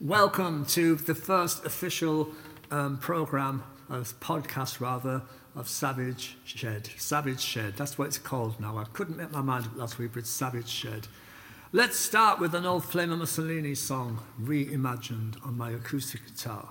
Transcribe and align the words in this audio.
Welcome 0.00 0.64
to 0.68 0.94
the 0.94 1.14
first 1.14 1.66
official 1.66 2.30
um, 2.70 2.96
program, 2.96 3.62
of 3.90 4.18
podcast 4.18 4.80
rather, 4.80 5.20
of 5.54 5.68
Savage 5.68 6.38
Shed. 6.42 6.88
Savage 6.96 7.42
Shed, 7.42 7.76
that's 7.76 7.98
what 7.98 8.06
it's 8.06 8.16
called 8.16 8.58
now. 8.58 8.78
I 8.78 8.84
couldn't 8.94 9.18
make 9.18 9.30
my 9.30 9.42
mind 9.42 9.66
up 9.66 9.76
last 9.76 9.98
week, 9.98 10.12
but 10.14 10.26
Savage 10.26 10.70
Shed. 10.70 11.06
Let's 11.72 11.98
start 11.98 12.40
with 12.40 12.54
an 12.54 12.64
old 12.64 12.84
Flame 12.84 13.12
of 13.12 13.18
Mussolini 13.18 13.74
song, 13.74 14.20
reimagined 14.40 15.44
on 15.44 15.58
my 15.58 15.72
acoustic 15.72 16.24
guitar. 16.24 16.70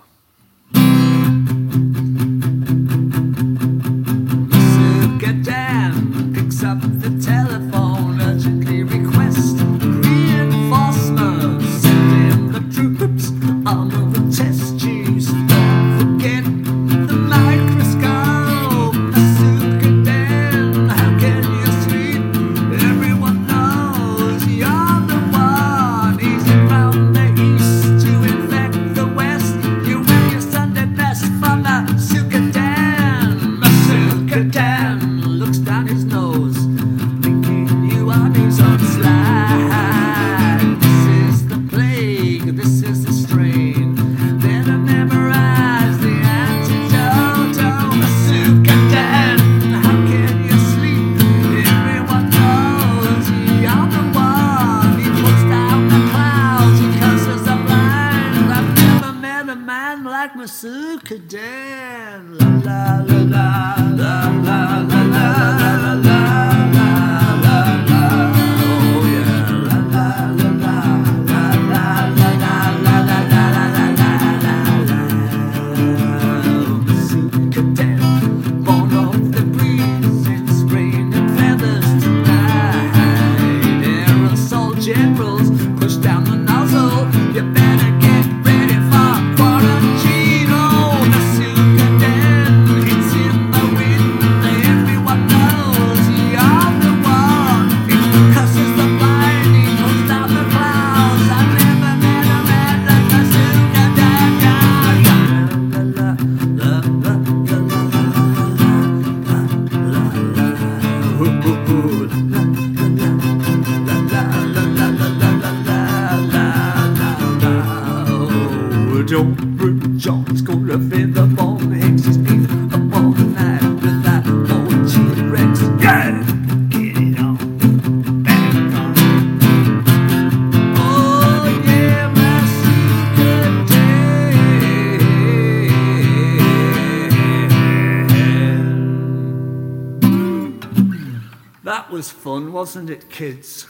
Fun, 142.30 142.52
wasn't 142.52 142.88
it, 142.88 143.10
kids? 143.10 143.66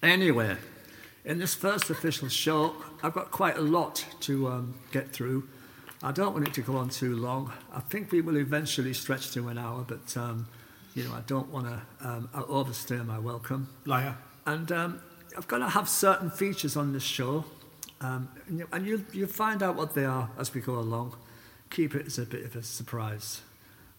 Anyway, 0.00 0.56
in 1.24 1.40
this 1.40 1.52
first 1.52 1.90
official 1.90 2.28
show, 2.28 2.76
I've 3.02 3.12
got 3.12 3.32
quite 3.32 3.58
a 3.58 3.60
lot 3.60 4.06
to 4.20 4.46
um, 4.46 4.74
get 4.92 5.10
through. 5.10 5.48
I 6.00 6.12
don't 6.12 6.32
want 6.32 6.46
it 6.46 6.54
to 6.54 6.60
go 6.60 6.76
on 6.76 6.90
too 6.90 7.16
long. 7.16 7.52
I 7.74 7.80
think 7.80 8.12
we 8.12 8.20
will 8.20 8.36
eventually 8.36 8.92
stretch 8.94 9.32
to 9.32 9.48
an 9.48 9.58
hour, 9.58 9.84
but 9.88 10.16
um, 10.16 10.46
you 10.94 11.02
know, 11.02 11.12
I 11.12 11.22
don't 11.26 11.48
want 11.50 11.66
to 11.66 11.82
um, 12.08 12.28
overstay 12.48 12.98
my 12.98 13.18
welcome. 13.18 13.66
Liar. 13.84 14.16
And 14.46 14.70
um, 14.70 15.00
I've 15.36 15.48
got 15.48 15.58
to 15.58 15.68
have 15.68 15.88
certain 15.88 16.30
features 16.30 16.76
on 16.76 16.92
this 16.92 17.02
show, 17.02 17.44
um, 18.00 18.28
and 18.46 18.60
you- 18.60 18.68
and 18.70 18.86
you'll, 18.86 19.02
you'll 19.12 19.26
find 19.28 19.60
out 19.60 19.74
what 19.74 19.92
they 19.92 20.04
are 20.04 20.30
as 20.38 20.54
we 20.54 20.60
go 20.60 20.74
along. 20.78 21.16
Keep 21.70 21.96
it 21.96 22.06
as 22.06 22.16
a 22.16 22.26
bit 22.26 22.44
of 22.44 22.54
a 22.54 22.62
surprise. 22.62 23.40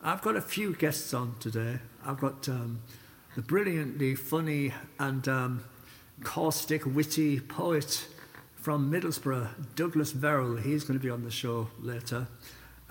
I've 0.01 0.21
got 0.21 0.37
a 0.37 0.41
few 0.41 0.73
guests 0.73 1.13
on 1.13 1.35
today. 1.41 1.79
I've 2.05 2.21
got 2.21 2.47
um, 2.47 2.79
the 3.37 3.43
brilliantly 3.43 4.15
funny 4.15 4.73
and 4.97 5.27
um, 5.27 5.63
caustic, 6.23 6.83
witty 6.87 7.39
poet 7.39 8.07
from 8.55 8.91
Middlesbrough, 8.91 9.75
Douglas 9.75 10.11
Verrill. 10.11 10.57
He's 10.57 10.83
going 10.83 10.99
to 10.99 11.03
be 11.03 11.11
on 11.11 11.23
the 11.23 11.29
show 11.29 11.67
later. 11.79 12.25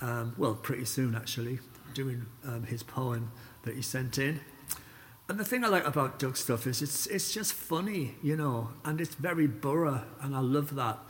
Um, 0.00 0.36
well, 0.38 0.54
pretty 0.54 0.84
soon, 0.84 1.16
actually, 1.16 1.58
doing 1.94 2.26
um, 2.46 2.62
his 2.62 2.84
poem 2.84 3.32
that 3.64 3.74
he 3.74 3.82
sent 3.82 4.18
in. 4.18 4.38
And 5.28 5.36
the 5.36 5.44
thing 5.44 5.64
I 5.64 5.66
like 5.66 5.84
about 5.84 6.20
Doug's 6.20 6.38
stuff 6.38 6.68
is 6.68 6.80
it's 6.80 7.08
it's 7.08 7.34
just 7.34 7.52
funny, 7.52 8.14
you 8.22 8.36
know, 8.36 8.68
and 8.84 9.00
it's 9.00 9.16
very 9.16 9.48
Borough, 9.48 10.04
and 10.22 10.36
I 10.36 10.38
love 10.38 10.76
that. 10.76 11.00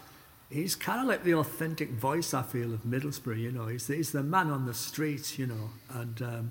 He's 0.49 0.75
kind 0.75 0.99
of 0.99 1.07
like 1.07 1.25
the 1.25 1.35
authentic 1.35 1.91
voice 1.91 2.33
I 2.33 2.41
feel 2.41 2.73
of 2.73 2.85
Middlesbrough, 2.85 3.39
you 3.39 3.53
know. 3.53 3.67
He's 3.67 3.87
the, 3.87 3.97
he's 3.97 4.13
the 4.13 4.23
man 4.23 4.49
on 4.49 4.65
the 4.65 4.73
street, 4.73 5.39
you 5.39 5.47
know, 5.47 5.71
and 5.91 6.23
um, 6.23 6.51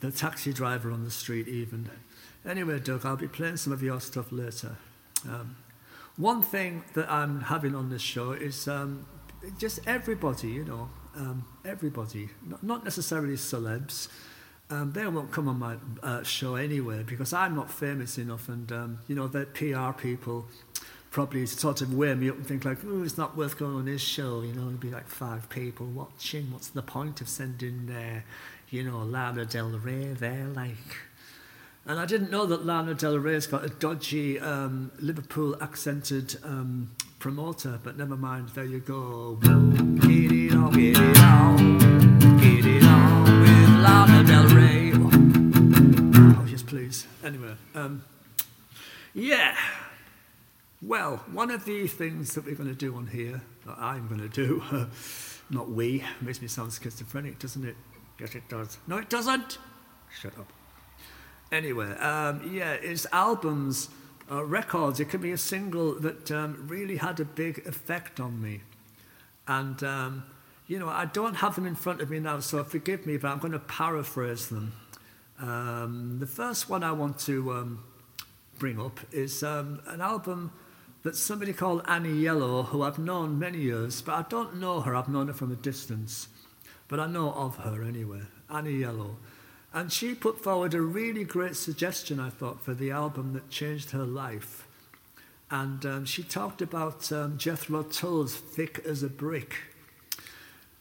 the 0.00 0.10
taxi 0.10 0.52
driver 0.52 0.90
on 0.90 1.04
the 1.04 1.10
street 1.12 1.46
even. 1.46 1.88
Anyway, 2.46 2.78
Doug, 2.78 3.04
I'll 3.04 3.16
be 3.16 3.26
playing 3.26 3.56
some 3.56 3.72
of 3.72 3.82
your 3.82 4.00
stuff 4.00 4.30
later. 4.30 4.76
Um, 5.28 5.56
one 6.16 6.42
thing 6.42 6.84
that 6.94 7.10
I'm 7.10 7.40
having 7.42 7.74
on 7.74 7.90
this 7.90 8.02
show 8.02 8.32
is 8.32 8.68
um, 8.68 9.04
just 9.58 9.80
everybody, 9.86 10.48
you 10.48 10.64
know, 10.64 10.88
um, 11.16 11.44
everybody, 11.64 12.28
not, 12.46 12.62
not 12.62 12.84
necessarily 12.84 13.34
celebs. 13.34 14.08
Um, 14.70 14.92
they 14.92 15.06
won't 15.06 15.32
come 15.32 15.48
on 15.48 15.58
my 15.58 15.76
uh, 16.02 16.22
show 16.22 16.54
anyway 16.56 17.02
because 17.04 17.32
I'm 17.32 17.54
not 17.54 17.70
famous 17.70 18.18
enough, 18.18 18.48
and 18.48 18.70
um, 18.72 18.98
you 19.06 19.14
know, 19.14 19.28
the 19.28 19.46
PR 19.46 19.98
people 20.00 20.46
probably 21.10 21.46
sort 21.46 21.80
of 21.80 21.94
wear 21.94 22.14
me 22.14 22.28
up 22.28 22.36
and 22.36 22.46
think 22.46 22.64
like, 22.64 22.78
oh, 22.86 23.02
it's 23.02 23.16
not 23.16 23.36
worth 23.36 23.58
going 23.58 23.76
on 23.76 23.84
this 23.86 24.02
show. 24.02 24.42
You 24.42 24.52
know, 24.52 24.62
there'll 24.62 24.72
be 24.72 24.90
like 24.90 25.08
five 25.08 25.48
people 25.48 25.86
watching. 25.86 26.52
What's 26.52 26.68
the 26.68 26.82
point 26.82 27.20
of 27.20 27.28
sending, 27.28 27.90
uh, 27.90 28.20
you 28.70 28.82
know, 28.82 28.98
Lana 28.98 29.44
Del 29.46 29.70
Rey 29.70 30.12
there, 30.12 30.46
like? 30.48 30.74
And 31.88 32.00
I 32.00 32.04
didn't 32.04 32.32
know 32.32 32.46
that 32.46 32.66
Lana 32.66 32.94
Del 32.94 33.16
Rey's 33.16 33.46
got 33.46 33.64
a 33.64 33.68
dodgy 33.68 34.40
um, 34.40 34.90
Liverpool 34.98 35.56
accented 35.62 36.36
um, 36.42 36.90
promoter, 37.20 37.78
but 37.84 37.96
never 37.96 38.16
mind, 38.16 38.48
there 38.50 38.64
you 38.64 38.80
go. 38.80 39.36
Get 39.36 39.52
it 39.52 40.52
on, 40.52 40.72
get 40.72 40.96
it 40.98 41.18
on, 41.20 42.18
get 42.38 42.66
it 42.66 42.82
on 42.82 43.40
with 43.40 43.68
Lana 43.84 44.24
Del 44.24 44.48
Rey. 44.48 44.92
Oh, 46.36 46.44
yes, 46.50 46.64
please. 46.64 47.06
Anyway, 47.22 47.54
um, 47.76 48.04
yeah. 49.14 49.56
Well, 50.82 51.18
one 51.30 51.52
of 51.52 51.64
the 51.66 51.86
things 51.86 52.34
that 52.34 52.46
we're 52.46 52.56
going 52.56 52.68
to 52.68 52.74
do 52.74 52.96
on 52.96 53.06
here, 53.06 53.42
that 53.64 53.76
I'm 53.78 54.08
going 54.08 54.20
to 54.20 54.28
do, 54.28 54.60
not 55.50 55.70
we, 55.70 56.02
makes 56.20 56.42
me 56.42 56.48
sound 56.48 56.72
schizophrenic, 56.72 57.38
doesn't 57.38 57.64
it? 57.64 57.76
Yes, 58.18 58.34
it 58.34 58.48
does. 58.48 58.78
No, 58.88 58.96
it 58.96 59.08
doesn't. 59.08 59.58
Shut 60.10 60.36
up. 60.36 60.52
Anyway, 61.56 61.90
um, 62.00 62.52
yeah, 62.52 62.72
it's 62.72 63.06
albums, 63.12 63.88
uh, 64.30 64.44
records. 64.44 65.00
It 65.00 65.06
could 65.06 65.22
be 65.22 65.32
a 65.32 65.38
single 65.38 65.98
that 66.00 66.30
um, 66.30 66.66
really 66.68 66.98
had 66.98 67.18
a 67.18 67.24
big 67.24 67.66
effect 67.66 68.20
on 68.20 68.42
me. 68.42 68.60
And, 69.48 69.82
um, 69.82 70.24
you 70.66 70.78
know, 70.78 70.90
I 70.90 71.06
don't 71.06 71.36
have 71.36 71.54
them 71.54 71.64
in 71.64 71.74
front 71.74 72.02
of 72.02 72.10
me 72.10 72.20
now, 72.20 72.40
so 72.40 72.62
forgive 72.62 73.06
me, 73.06 73.16
but 73.16 73.28
I'm 73.28 73.38
going 73.38 73.54
to 73.54 73.58
paraphrase 73.58 74.48
them. 74.48 74.74
Um, 75.40 76.18
the 76.18 76.26
first 76.26 76.68
one 76.68 76.84
I 76.84 76.92
want 76.92 77.18
to 77.20 77.50
um, 77.54 77.84
bring 78.58 78.78
up 78.78 79.00
is 79.10 79.42
um, 79.42 79.80
an 79.86 80.02
album 80.02 80.52
that 81.04 81.16
somebody 81.16 81.54
called 81.54 81.80
Annie 81.88 82.18
Yellow, 82.18 82.64
who 82.64 82.82
I've 82.82 82.98
known 82.98 83.38
many 83.38 83.60
years, 83.60 84.02
but 84.02 84.12
I 84.12 84.26
don't 84.28 84.60
know 84.60 84.82
her, 84.82 84.94
I've 84.94 85.08
known 85.08 85.28
her 85.28 85.32
from 85.32 85.52
a 85.52 85.56
distance, 85.56 86.28
but 86.86 87.00
I 87.00 87.06
know 87.06 87.32
of 87.32 87.56
her 87.56 87.82
anyway, 87.82 88.20
Annie 88.50 88.80
Yellow. 88.80 89.16
And 89.76 89.92
she 89.92 90.14
put 90.14 90.42
forward 90.42 90.72
a 90.72 90.80
really 90.80 91.22
great 91.22 91.54
suggestion, 91.54 92.18
I 92.18 92.30
thought, 92.30 92.62
for 92.62 92.72
the 92.72 92.90
album 92.90 93.34
that 93.34 93.50
changed 93.50 93.90
her 93.90 94.06
life. 94.06 94.66
And 95.50 95.84
um, 95.84 96.06
she 96.06 96.22
talked 96.22 96.62
about 96.62 97.12
um, 97.12 97.36
Jethro 97.36 97.82
Tull's 97.82 98.34
Thick 98.34 98.80
as 98.86 99.02
a 99.02 99.10
Brick. 99.10 99.56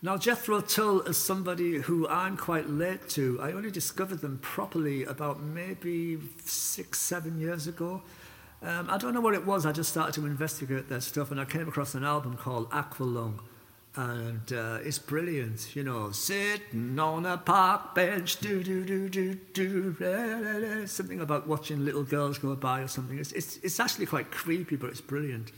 Now, 0.01 0.15
Jethro 0.15 0.61
Tull 0.61 1.01
is 1.01 1.17
somebody 1.17 1.79
who 1.79 2.07
I'm 2.07 2.37
quite 2.37 2.69
late 2.69 3.09
to. 3.09 3.37
I 3.41 3.51
only 3.51 3.69
discovered 3.69 4.21
them 4.21 4.39
properly 4.41 5.03
about 5.03 5.41
maybe 5.41 6.17
six, 6.45 6.97
seven 6.97 7.37
years 7.37 7.67
ago. 7.67 8.01
Um, 8.63 8.89
I 8.89 8.97
don't 8.97 9.13
know 9.13 9.19
what 9.19 9.33
it 9.33 9.45
was, 9.45 9.65
I 9.65 9.73
just 9.73 9.89
started 9.91 10.13
to 10.13 10.25
investigate 10.25 10.87
their 10.87 11.01
stuff 11.01 11.31
and 11.31 11.41
I 11.41 11.43
came 11.43 11.67
across 11.67 11.95
an 11.95 12.05
album 12.05 12.37
called 12.37 12.69
Aqualung 12.69 13.39
and 13.97 14.51
uh, 14.51 14.79
it's 14.83 14.99
brilliant, 14.99 15.73
you 15.75 15.83
know, 15.83 16.11
sitting 16.11 16.99
on 16.99 17.25
a 17.25 17.37
park 17.37 17.95
bench, 17.95 18.37
do 18.39 18.61
do 18.61 18.83
do 18.83 19.07
do 19.07 19.35
do, 19.53 20.85
something 20.85 21.21
about 21.21 21.47
watching 21.47 21.85
little 21.85 22.03
girls 22.03 22.37
go 22.37 22.55
by 22.55 22.81
or 22.81 22.87
something. 22.87 23.17
It's, 23.17 23.31
it's, 23.31 23.57
it's 23.57 23.79
actually 23.79 24.05
quite 24.05 24.31
creepy, 24.31 24.75
but 24.75 24.89
it's 24.89 25.01
brilliant. 25.01 25.51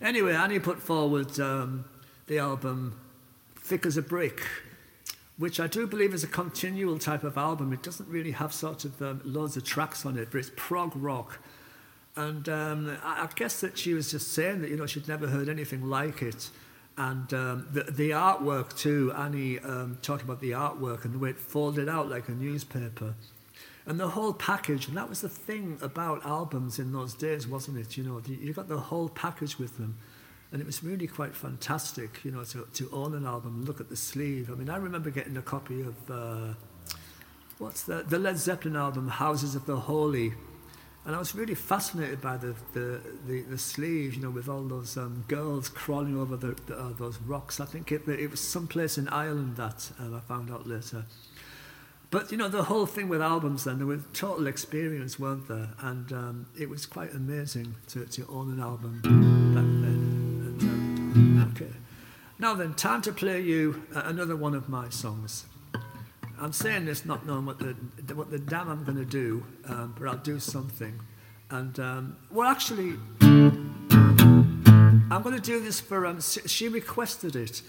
Anyway, 0.00 0.34
Annie 0.34 0.58
put 0.58 0.80
forward 0.80 1.38
um, 1.38 1.84
the 2.26 2.38
album 2.38 2.98
Thick 3.56 3.86
as 3.86 3.96
a 3.96 4.02
Brick, 4.02 4.42
which 5.38 5.60
I 5.60 5.68
do 5.68 5.86
believe 5.86 6.14
is 6.14 6.24
a 6.24 6.28
continual 6.28 6.98
type 6.98 7.22
of 7.22 7.38
album. 7.38 7.72
It 7.72 7.84
doesn't 7.84 8.08
really 8.08 8.32
have 8.32 8.52
sort 8.52 8.84
of 8.84 9.00
um, 9.00 9.20
loads 9.24 9.56
of 9.56 9.64
tracks 9.64 10.04
on 10.04 10.18
it, 10.18 10.28
but 10.32 10.38
it's 10.38 10.50
prog 10.56 10.92
rock. 10.96 11.38
And 12.16 12.48
um, 12.48 12.98
I, 13.04 13.22
I 13.22 13.28
guess 13.36 13.60
that 13.60 13.78
she 13.78 13.94
was 13.94 14.10
just 14.10 14.32
saying 14.32 14.62
that, 14.62 14.70
you 14.70 14.76
know, 14.76 14.86
she'd 14.86 15.06
never 15.06 15.28
heard 15.28 15.48
anything 15.48 15.88
like 15.88 16.22
it. 16.22 16.50
And 16.96 17.32
um, 17.32 17.68
the, 17.72 17.84
the 17.84 18.10
artwork 18.10 18.76
too, 18.76 19.12
Annie 19.16 19.58
um, 19.60 19.98
talked 20.02 20.22
about 20.22 20.40
the 20.40 20.50
artwork 20.50 21.04
and 21.04 21.14
the 21.14 21.18
way 21.18 21.30
it 21.30 21.38
folded 21.38 21.88
out 21.88 22.10
like 22.10 22.28
a 22.28 22.32
newspaper. 22.32 23.14
And 23.86 23.98
the 23.98 24.08
whole 24.08 24.32
package, 24.32 24.88
and 24.88 24.96
that 24.96 25.08
was 25.08 25.22
the 25.22 25.28
thing 25.28 25.78
about 25.82 26.24
albums 26.24 26.78
in 26.78 26.92
those 26.92 27.14
days, 27.14 27.48
wasn't 27.48 27.78
it? 27.78 27.96
You 27.96 28.04
know, 28.04 28.22
you 28.26 28.52
got 28.52 28.68
the 28.68 28.78
whole 28.78 29.08
package 29.08 29.58
with 29.58 29.76
them. 29.78 29.96
And 30.52 30.60
it 30.60 30.66
was 30.66 30.84
really 30.84 31.06
quite 31.06 31.34
fantastic, 31.34 32.22
you 32.24 32.30
know, 32.30 32.44
to, 32.44 32.68
to 32.74 32.90
own 32.92 33.14
an 33.14 33.24
album 33.24 33.64
look 33.64 33.80
at 33.80 33.88
the 33.88 33.96
sleeve. 33.96 34.50
I 34.50 34.54
mean, 34.54 34.68
I 34.68 34.76
remember 34.76 35.10
getting 35.10 35.36
a 35.38 35.42
copy 35.42 35.80
of, 35.80 36.10
uh, 36.10 36.54
what's 37.58 37.84
the, 37.84 38.04
the 38.06 38.18
Led 38.18 38.36
Zeppelin 38.36 38.76
album, 38.76 39.08
Houses 39.08 39.54
of 39.54 39.64
the 39.64 39.76
Holy, 39.76 40.34
and 41.04 41.16
I 41.16 41.18
was 41.18 41.34
really 41.34 41.56
fascinated 41.56 42.20
by 42.20 42.36
the, 42.36 42.54
the, 42.74 43.00
the, 43.26 43.42
the 43.42 43.58
sleeve, 43.58 44.14
you 44.14 44.22
know, 44.22 44.30
with 44.30 44.48
all 44.48 44.62
those 44.62 44.96
um, 44.96 45.24
girls 45.26 45.68
crawling 45.68 46.16
over 46.16 46.36
the, 46.36 46.54
the, 46.66 46.78
uh, 46.78 46.92
those 46.92 47.18
rocks. 47.22 47.58
I 47.58 47.64
think 47.64 47.90
it, 47.90 48.06
it 48.06 48.30
was 48.30 48.40
someplace 48.40 48.98
in 48.98 49.08
Ireland 49.08 49.56
that 49.56 49.90
um, 49.98 50.14
I 50.14 50.20
found 50.20 50.50
out 50.50 50.68
later. 50.68 51.04
But, 52.12 52.30
you 52.30 52.36
know, 52.36 52.48
the 52.48 52.64
whole 52.64 52.86
thing 52.86 53.08
with 53.08 53.20
albums 53.20 53.64
then, 53.64 53.78
there 53.78 53.86
was 53.86 54.02
total 54.12 54.46
experience, 54.46 55.18
weren't 55.18 55.48
there? 55.48 55.70
And 55.80 56.12
um, 56.12 56.46
it 56.56 56.68
was 56.68 56.86
quite 56.86 57.12
amazing 57.14 57.74
to, 57.88 58.04
to 58.04 58.26
own 58.28 58.52
an 58.52 58.60
album 58.60 59.00
back 59.02 59.64
then. 59.64 59.98
And, 60.46 60.62
um, 60.62 61.52
okay. 61.56 61.72
Now 62.38 62.54
then, 62.54 62.74
time 62.74 63.02
to 63.02 63.12
play 63.12 63.40
you 63.40 63.82
uh, 63.94 64.02
another 64.04 64.36
one 64.36 64.54
of 64.54 64.68
my 64.68 64.88
songs. 64.90 65.46
I'm 66.42 66.52
saying 66.52 66.86
this 66.86 67.04
not 67.04 67.24
knowing 67.24 67.46
what 67.46 67.60
the, 67.60 67.76
what 68.16 68.32
the 68.32 68.38
damn 68.40 68.68
I'm 68.68 68.82
going 68.82 68.98
to 68.98 69.04
do, 69.04 69.44
um, 69.68 69.94
but 69.96 70.08
I'll 70.08 70.16
do 70.16 70.40
something. 70.40 70.98
And, 71.50 71.78
um, 71.78 72.16
well, 72.32 72.48
actually, 72.48 72.94
I'm 73.20 75.20
going 75.22 75.36
to 75.36 75.40
do 75.40 75.60
this 75.60 75.78
for, 75.78 76.04
um, 76.04 76.20
she 76.20 76.68
requested 76.68 77.36
it. 77.36 77.62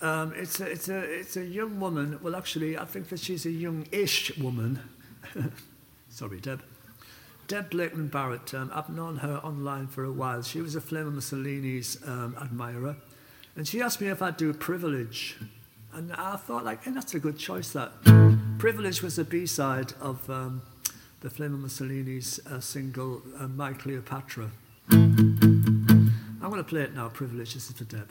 Um, 0.00 0.32
it's, 0.34 0.60
a, 0.60 0.70
it's, 0.70 0.88
a, 0.88 0.98
it's 0.98 1.36
a 1.36 1.44
young 1.44 1.78
woman, 1.78 2.18
well, 2.22 2.34
actually, 2.34 2.78
I 2.78 2.86
think 2.86 3.10
that 3.10 3.20
she's 3.20 3.44
a 3.44 3.50
young-ish 3.50 4.38
woman. 4.38 4.80
Sorry, 6.08 6.40
Deb. 6.40 6.62
Deb 7.48 7.68
Blakeman 7.68 8.08
Barrett, 8.08 8.54
um, 8.54 8.70
I've 8.72 8.88
known 8.88 9.16
her 9.16 9.42
online 9.44 9.88
for 9.88 10.04
a 10.04 10.12
while. 10.12 10.40
She 10.40 10.62
was 10.62 10.74
a 10.74 10.80
Flame 10.80 11.14
Mussolini's 11.14 11.98
um, 12.06 12.34
admirer. 12.40 12.96
And 13.56 13.68
she 13.68 13.82
asked 13.82 14.00
me 14.00 14.08
if 14.08 14.22
I'd 14.22 14.38
do 14.38 14.54
Privilege. 14.54 15.36
And 15.92 16.12
I 16.12 16.36
thought, 16.36 16.64
like, 16.64 16.84
hey, 16.84 16.92
that's 16.92 17.14
a 17.14 17.18
good 17.18 17.38
choice, 17.38 17.72
that. 17.72 17.92
Privilege 18.58 19.02
was 19.02 19.16
the 19.16 19.24
B-side 19.24 19.92
of 20.00 20.28
um, 20.30 20.62
the 21.20 21.30
Flame 21.30 21.60
Mussolini's 21.62 22.38
uh, 22.46 22.60
single, 22.60 23.22
uh, 23.38 23.48
My 23.48 23.72
Cleopatra. 23.72 24.50
I'm 24.90 26.12
going 26.40 26.56
to 26.56 26.64
play 26.64 26.82
it 26.82 26.94
now, 26.94 27.08
Privilege. 27.08 27.54
This 27.54 27.70
is 27.70 27.76
for 27.76 27.84
Deb. 27.84 28.08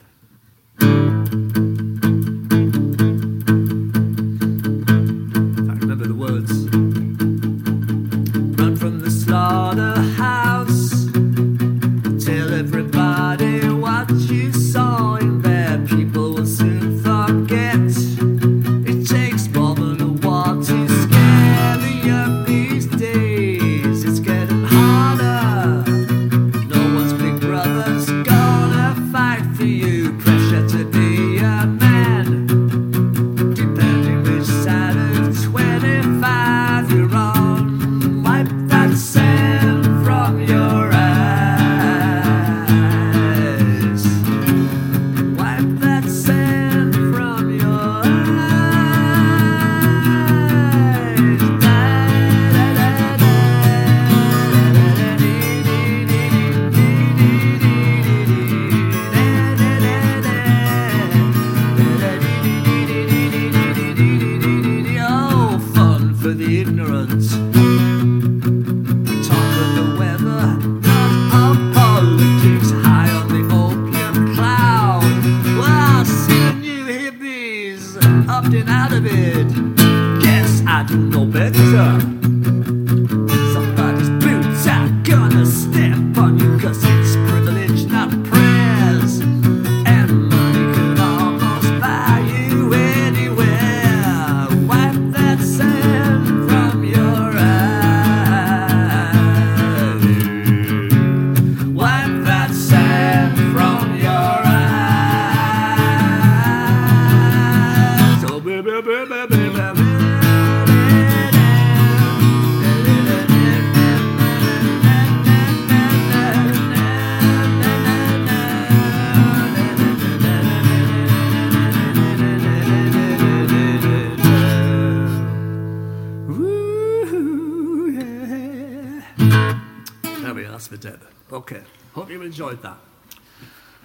Enjoyed 132.22 132.62
that. 132.62 132.78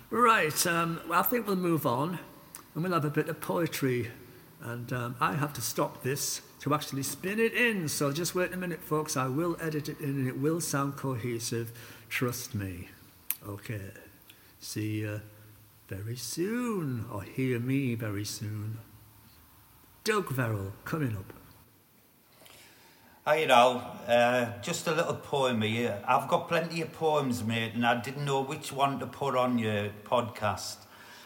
Right, 0.09 0.67
um, 0.67 0.99
I 1.11 1.21
think 1.21 1.47
we'll 1.47 1.55
move 1.55 1.85
on 1.85 2.19
and 2.73 2.83
we'll 2.83 2.93
have 2.93 3.05
a 3.05 3.09
bit 3.09 3.29
of 3.29 3.41
poetry. 3.41 4.11
And 4.61 4.91
um, 4.93 5.15
I 5.19 5.33
have 5.33 5.53
to 5.53 5.61
stop 5.61 6.01
this 6.01 6.41
to 6.61 6.73
actually 6.73 7.03
spin 7.03 7.39
it 7.39 7.53
in. 7.53 7.87
So 7.87 8.11
just 8.11 8.33
wait 8.33 8.53
a 8.53 8.57
minute, 8.57 8.81
folks. 8.81 9.15
I 9.15 9.27
will 9.27 9.57
edit 9.61 9.89
it 9.89 9.99
in 9.99 10.09
and 10.09 10.27
it 10.27 10.39
will 10.39 10.59
sound 10.59 10.95
cohesive. 10.95 11.71
Trust 12.09 12.55
me. 12.55 12.89
Okay. 13.47 13.91
See 14.59 15.01
you 15.01 15.21
very 15.87 16.15
soon, 16.15 17.05
or 17.11 17.21
hear 17.21 17.59
me 17.59 17.93
very 17.93 18.25
soon. 18.25 18.79
Doug 20.03 20.29
Verrill 20.29 20.73
coming 20.83 21.15
up. 21.15 21.33
Hi, 23.27 23.43
Al. 23.45 23.81
Uh, 24.07 24.51
just 24.61 24.85
a 24.85 24.91
little 24.91 25.15
poem 25.15 25.63
here. 25.63 25.99
I've 26.07 26.27
got 26.27 26.47
plenty 26.47 26.83
of 26.83 26.93
poems, 26.93 27.43
mate, 27.43 27.73
and 27.73 27.83
I 27.83 27.99
didn't 27.99 28.23
know 28.23 28.43
which 28.43 28.71
one 28.71 28.99
to 28.99 29.07
put 29.07 29.35
on 29.35 29.57
your 29.57 29.89
podcast, 30.03 30.75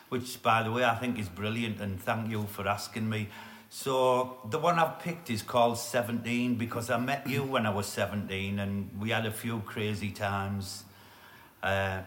which, 0.08 0.42
by 0.42 0.64
the 0.64 0.72
way, 0.72 0.86
I 0.86 0.96
think 0.96 1.20
is 1.20 1.28
brilliant, 1.28 1.82
and 1.82 2.02
thank 2.02 2.32
you 2.32 2.46
for 2.46 2.66
asking 2.70 3.10
me. 3.10 3.28
So, 3.70 4.38
the 4.50 4.58
one 4.58 4.80
I've 4.80 5.00
picked 5.00 5.30
is 5.30 5.42
called 5.42 5.78
17 5.78 6.56
because 6.56 6.90
I 6.90 6.98
met 6.98 7.28
you 7.28 7.44
when 7.44 7.66
I 7.66 7.70
was 7.70 7.88
17 7.88 8.60
and 8.60 8.90
we 8.98 9.10
had 9.10 9.26
a 9.26 9.32
few 9.32 9.60
crazy 9.66 10.12
times. 10.12 10.86
Uh, 11.62 12.04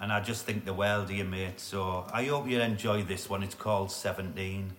and 0.00 0.10
I 0.10 0.20
just 0.20 0.46
think 0.46 0.64
the 0.64 0.72
world 0.72 1.10
of 1.10 1.10
you, 1.10 1.24
mate. 1.24 1.60
So, 1.60 2.06
I 2.10 2.24
hope 2.24 2.48
you 2.48 2.62
enjoy 2.62 3.02
this 3.02 3.28
one. 3.28 3.42
It's 3.42 3.54
called 3.54 3.92
17. 3.92 4.72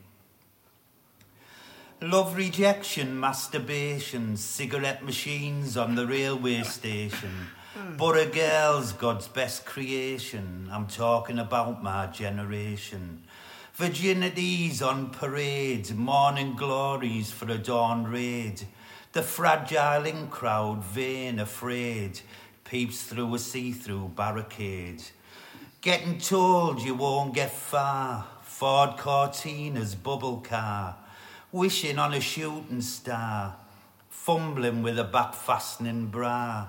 Love 2.06 2.36
rejection, 2.36 3.20
masturbation, 3.20 4.38
cigarette 4.38 5.04
machines 5.04 5.76
on 5.76 5.96
the 5.96 6.06
railway 6.06 6.62
station. 6.62 7.32
Hmm. 7.74 7.98
But 7.98 8.20
a 8.20 8.28
girl's 8.28 8.94
God's 8.94 9.28
best 9.28 9.66
creation. 9.66 10.70
I'm 10.72 10.86
talking 10.86 11.40
about 11.40 11.82
my 11.82 12.06
generation. 12.06 13.24
Virginities 13.76 14.84
on 14.84 15.10
parade, 15.10 15.96
morning 15.96 16.56
glories 16.56 17.32
for 17.32 17.50
a 17.50 17.58
dawn 17.58 18.06
raid. 18.06 18.62
The 19.14 19.24
fragile 19.24 20.06
in 20.06 20.28
crowd, 20.28 20.84
vain, 20.84 21.40
afraid, 21.40 22.22
peeps 22.66 23.02
through 23.02 23.34
a 23.34 23.40
see-through 23.40 24.12
barricade. 24.16 25.02
Getting 25.82 26.20
told 26.20 26.84
you 26.84 26.94
won't 26.94 27.34
get 27.34 27.52
far. 27.52 28.28
Ford 28.44 28.96
Cortina's 28.96 29.96
bubble 29.96 30.42
car 30.42 30.98
wishing 31.56 31.98
on 31.98 32.14
a 32.14 32.20
shooting 32.20 32.82
star, 32.82 33.56
fumbling 34.10 34.84
with 34.84 35.00
a 35.00 35.04
back 35.06 35.34
fastening 35.34 36.08
bra, 36.08 36.68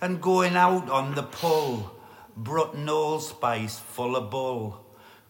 and 0.00 0.20
going 0.20 0.56
out 0.56 0.90
on 0.90 1.14
the 1.14 1.22
pull, 1.22 1.94
brought 2.36 2.72
Brut 2.72 2.74
and 2.74 2.90
Old 2.90 3.22
Spice 3.22 3.78
full 3.78 4.16
of 4.16 4.32
bull. 4.32 4.84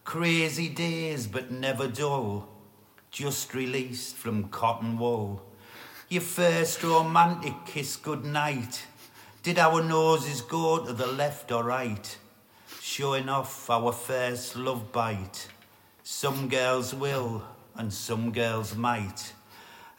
Crazy 0.05 0.69
days 0.69 1.27
but 1.27 1.51
never 1.51 1.87
dull, 1.87 2.49
just 3.11 3.53
released 3.53 4.15
from 4.15 4.45
cotton 4.45 4.97
wool. 4.97 5.45
Your 6.09 6.23
first 6.23 6.81
romantic 6.81 7.53
kiss 7.67 7.97
goodnight. 7.97 8.87
Did 9.43 9.59
our 9.59 9.83
noses 9.83 10.41
go 10.41 10.83
to 10.83 10.93
the 10.93 11.05
left 11.05 11.51
or 11.51 11.63
right? 11.63 12.17
Showing 12.81 13.29
off 13.29 13.69
our 13.69 13.91
first 13.91 14.55
love 14.55 14.91
bite. 14.91 15.49
Some 16.01 16.49
girls 16.49 16.95
will, 16.95 17.43
and 17.75 17.93
some 17.93 18.31
girls 18.31 18.75
might. 18.75 19.33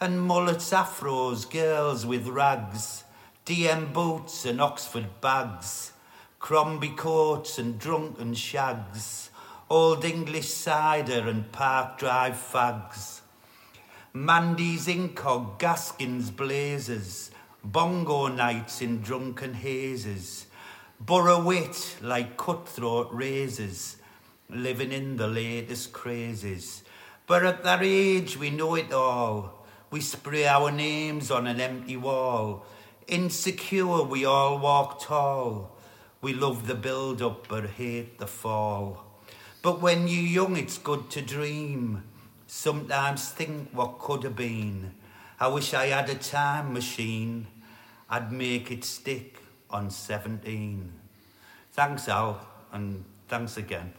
And 0.00 0.20
mullets, 0.20 0.70
afros, 0.70 1.50
girls 1.50 2.04
with 2.04 2.26
rags, 2.26 3.04
DM 3.44 3.92
boots 3.92 4.44
and 4.44 4.60
Oxford 4.60 5.20
bags, 5.20 5.92
Crombie 6.38 6.90
coats 6.90 7.58
and 7.58 7.78
drunken 7.78 8.34
shags, 8.34 9.30
Old 9.68 10.04
English 10.04 10.48
cider 10.48 11.28
and 11.28 11.50
Park 11.50 11.98
Drive 11.98 12.34
fags. 12.34 13.20
Mandy's 14.12 14.86
incog, 14.86 15.58
Gaskins 15.58 16.30
blazers, 16.30 17.30
bongo 17.62 18.28
nights 18.28 18.80
in 18.80 19.00
drunken 19.00 19.54
hazes, 19.54 20.46
borough 21.00 21.42
wit 21.42 21.96
like 22.00 22.36
cutthroat 22.36 23.08
razors, 23.12 23.96
living 24.48 24.92
in 24.92 25.16
the 25.16 25.26
latest 25.26 25.92
crazes. 25.92 26.82
But 27.26 27.44
at 27.44 27.64
that 27.64 27.82
age 27.82 28.36
we 28.36 28.50
know 28.50 28.74
it 28.76 28.92
all. 28.92 29.66
We 29.90 30.00
spray 30.00 30.46
our 30.46 30.70
names 30.70 31.30
on 31.30 31.46
an 31.46 31.60
empty 31.60 31.96
wall. 31.96 32.64
Insecure 33.06 34.02
we 34.02 34.24
all 34.24 34.58
walk 34.58 35.02
tall. 35.02 35.76
We 36.20 36.32
love 36.32 36.66
the 36.66 36.74
build 36.74 37.22
up 37.22 37.48
but 37.48 37.70
hate 37.70 38.18
the 38.18 38.26
fall. 38.26 39.04
But 39.62 39.80
when 39.80 40.06
you're 40.06 40.44
young 40.44 40.56
it's 40.56 40.78
good 40.78 41.10
to 41.10 41.22
dream. 41.22 42.04
Sometimes 42.46 43.30
think 43.30 43.70
what 43.72 43.98
could 43.98 44.22
have 44.22 44.36
been. 44.36 44.94
I 45.40 45.48
wish 45.48 45.74
I 45.74 45.86
had 45.86 46.08
a 46.08 46.14
time 46.14 46.72
machine. 46.72 47.48
I'd 48.08 48.30
make 48.30 48.70
it 48.70 48.84
stick 48.84 49.42
on 49.68 49.90
17. 49.90 50.92
Thanks, 51.72 52.08
Al, 52.08 52.46
and 52.72 53.04
thanks 53.28 53.56
again. 53.56 53.92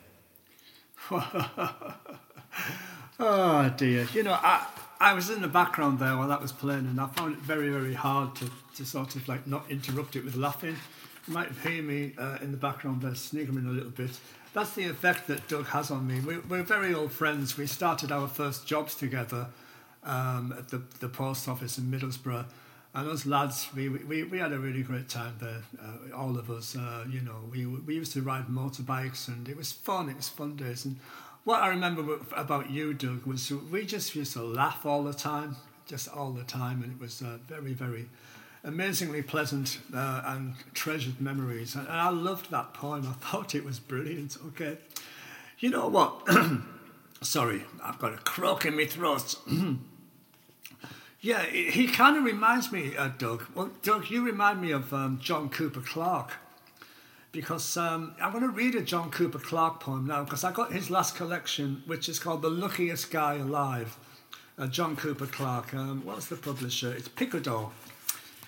Oh 3.20 3.74
dear. 3.78 4.08
You 4.14 4.24
know, 4.24 4.34
I 4.34 4.68
I 5.00 5.14
was 5.14 5.30
in 5.30 5.42
the 5.42 5.48
background 5.48 6.00
there 6.00 6.16
while 6.18 6.28
that 6.28 6.42
was 6.42 6.52
playing, 6.52 6.86
and 6.88 7.00
I 7.02 7.08
found 7.08 7.34
it 7.34 7.40
very 7.40 7.70
very 7.70 7.94
hard 7.94 8.36
to, 8.36 8.50
to 8.76 8.86
sort 8.86 9.16
of 9.16 9.28
like 9.28 9.48
not 9.48 9.66
interrupt 9.70 10.16
it 10.16 10.24
with 10.24 10.36
laughing. 10.36 10.76
You 11.28 11.34
might 11.34 11.52
hear 11.64 11.82
me 11.82 12.14
uh, 12.18 12.38
in 12.42 12.52
the 12.52 12.58
background 12.58 13.02
there 13.02 13.16
sniggering 13.16 13.66
a 13.66 13.72
little 13.72 13.90
bit. 13.90 14.12
That's 14.54 14.74
the 14.74 14.86
effect 14.86 15.28
that 15.28 15.48
Doug 15.48 15.66
has 15.68 15.92
on 15.92 16.08
me. 16.08 16.20
We, 16.22 16.38
we're 16.40 16.64
very 16.64 16.94
old 16.94 17.12
friends. 17.12 17.58
We 17.58 17.68
started 17.68 18.12
our 18.12 18.28
first 18.28 18.66
jobs 18.66 18.96
together 18.96 19.48
um, 20.04 20.56
at 20.58 20.70
the, 20.70 20.82
the 21.00 21.10
post 21.10 21.48
office 21.48 21.78
in 21.78 21.92
Middlesbrough. 21.92 22.46
And 22.94 23.08
those 23.08 23.26
lads, 23.28 23.68
we, 23.76 23.90
we, 23.90 24.24
we 24.24 24.40
had 24.40 24.54
a 24.54 24.58
really 24.58 24.82
great 24.82 25.10
time 25.10 25.36
there, 25.40 25.62
uh, 25.80 26.16
all 26.16 26.38
of 26.40 26.50
us. 26.50 26.76
Uh, 26.76 27.04
you 27.08 27.22
know, 27.22 27.36
we, 27.52 27.66
we 27.66 27.94
used 27.94 28.14
to 28.14 28.22
ride 28.22 28.48
motorbikes 28.48 29.28
and 29.28 29.48
it 29.48 29.58
was 29.58 29.72
fun. 29.72 30.10
It 30.10 30.16
was 30.16 30.30
fun 30.30 30.56
days. 30.56 30.86
And 30.86 30.96
what 31.48 31.64
I 31.64 31.70
remember 31.70 32.20
about 32.36 32.70
you, 32.70 32.94
Doug, 32.94 33.26
was 33.26 33.50
we 33.72 33.86
just 33.86 34.14
used 34.14 34.34
to 34.34 34.44
laugh 34.44 34.86
all 34.86 35.02
the 35.06 35.14
time, 35.14 35.56
just 35.86 36.10
all 36.10 36.32
the 36.32 36.44
time, 36.44 36.84
and 36.84 36.92
it 36.92 37.00
was 37.00 37.22
uh, 37.22 37.38
very, 37.48 37.72
very 37.72 38.10
amazingly 38.66 39.22
pleasant 39.22 39.80
uh, 39.96 40.24
and 40.26 40.56
treasured 40.74 41.22
memories. 41.22 41.74
And 41.74 41.88
I 41.88 42.10
loved 42.10 42.52
that 42.52 42.74
poem. 42.74 43.08
I 43.08 43.14
thought 43.26 43.56
it 43.56 43.64
was 43.64 43.80
brilliant. 43.80 44.36
Okay, 44.48 44.78
you 45.60 45.70
know 45.70 45.88
what? 45.88 46.28
Sorry, 47.22 47.64
I've 47.82 47.98
got 47.98 48.14
a 48.14 48.18
croak 48.18 48.66
in 48.66 48.76
my 48.76 48.84
throat. 48.84 49.36
yeah, 51.22 51.46
he 51.46 51.88
kind 51.88 52.18
of 52.18 52.26
reminds 52.26 52.74
me, 52.74 52.98
uh, 52.98 53.12
Doug. 53.18 53.46
Well, 53.56 53.72
Doug, 53.84 54.10
you 54.10 54.26
remind 54.26 54.62
me 54.62 54.72
of 54.72 54.94
um, 54.94 55.18
John 55.22 55.48
Cooper 55.48 55.80
Clarke 55.80 56.34
because 57.32 57.78
um, 57.78 58.16
I'm 58.22 58.32
going 58.32 58.44
to 58.44 58.50
read 58.50 58.76
a 58.76 58.82
John 58.82 59.12
Cooper 59.12 59.40
Clarke 59.40 59.80
poem 59.80 60.08
now 60.08 60.24
because 60.24 60.44
I 60.44 60.52
got 60.52 60.72
his 60.72 60.90
last 60.90 61.16
collection, 61.16 61.84
which 61.86 62.10
is 62.10 62.20
called 62.20 62.42
The 62.42 62.50
Luckiest 62.50 63.12
Guy 63.12 63.36
Alive. 63.36 63.98
Uh, 64.58 64.68
John 64.68 64.96
Cooper 64.96 65.28
Clarke. 65.28 65.74
Um, 65.76 66.02
what's 66.04 66.28
the 66.28 66.36
publisher? 66.36 66.92
It's 66.92 67.08
Picador. 67.08 67.72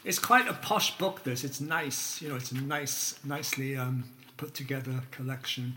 It's 0.04 0.18
quite 0.18 0.48
a 0.48 0.54
posh 0.54 0.98
book. 0.98 1.24
This. 1.24 1.44
It's 1.44 1.62
nice. 1.62 2.22
You 2.22 2.30
know, 2.30 2.36
it's 2.36 2.52
a 2.52 2.58
nice, 2.58 3.20
nicely 3.24 3.78
um, 3.78 4.06
put 4.38 4.56
together 4.56 5.02
collection. 5.12 5.76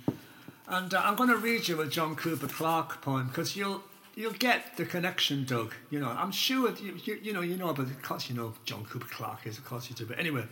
And 0.68 0.94
uh, 0.94 1.02
I'm 1.04 1.16
going 1.16 1.28
to 1.28 1.36
read 1.36 1.68
you 1.68 1.80
a 1.82 1.86
John 1.86 2.16
Cooper 2.16 2.46
Clarke 2.46 3.02
poem 3.02 3.26
because 3.28 3.56
you'll 3.56 3.82
you'll 4.14 4.32
get 4.32 4.76
the 4.76 4.84
connection, 4.84 5.44
Doug. 5.44 5.74
You 5.90 6.00
know, 6.00 6.08
I'm 6.08 6.32
sure 6.32 6.72
you, 6.76 6.98
you, 7.04 7.18
you 7.22 7.32
know 7.32 7.40
you 7.40 7.56
know, 7.56 7.74
but 7.74 7.86
of 7.86 8.02
course 8.02 8.30
you 8.30 8.36
know 8.36 8.54
John 8.64 8.84
Cooper 8.84 9.08
Clarke 9.08 9.46
is, 9.46 9.58
of 9.58 9.64
course 9.64 9.90
you 9.90 9.96
do. 9.96 10.06
But 10.06 10.18
anyway, 10.18 10.44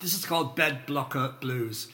this 0.00 0.14
is 0.14 0.24
called 0.24 0.56
Bed 0.56 0.86
Blocker 0.86 1.34
Blues. 1.40 1.88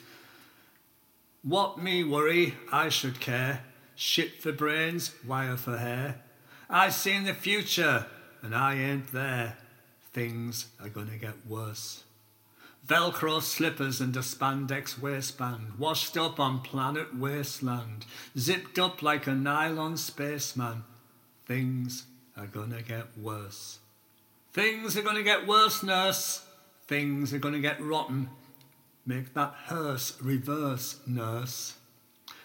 What 1.43 1.77
me 1.77 2.03
worry, 2.03 2.55
I 2.71 2.89
should 2.89 3.19
care. 3.19 3.63
Shit 3.95 4.41
for 4.41 4.51
brains, 4.51 5.13
wire 5.25 5.57
for 5.57 5.77
hair. 5.77 6.21
I 6.69 6.89
seen 6.89 7.25
the 7.25 7.33
future, 7.33 8.05
and 8.41 8.55
I 8.55 8.75
ain't 8.75 9.11
there. 9.11 9.57
Things 10.13 10.67
are 10.81 10.89
gonna 10.89 11.17
get 11.17 11.45
worse. 11.47 12.03
Velcro 12.87 13.41
slippers 13.41 13.99
and 13.99 14.15
a 14.15 14.21
spandex 14.21 14.97
waistband, 14.97 15.77
washed 15.77 16.17
up 16.17 16.39
on 16.39 16.61
planet 16.61 17.13
wasteland, 17.13 18.05
zipped 18.37 18.79
up 18.79 19.01
like 19.01 19.27
a 19.27 19.35
nylon 19.35 19.97
spaceman. 19.97 20.83
Things 21.45 22.05
are 22.37 22.47
gonna 22.47 22.81
get 22.81 23.17
worse. 23.17 23.79
Things 24.53 24.95
are 24.95 25.01
gonna 25.01 25.23
get 25.23 25.45
worse, 25.45 25.83
nurse. 25.83 26.46
Things 26.87 27.33
are 27.33 27.39
going 27.39 27.53
to 27.53 27.59
get 27.59 27.81
rotten. 27.81 28.29
Make 29.05 29.33
that 29.33 29.53
hearse 29.65 30.17
reverse, 30.21 30.99
nurse. 31.05 31.75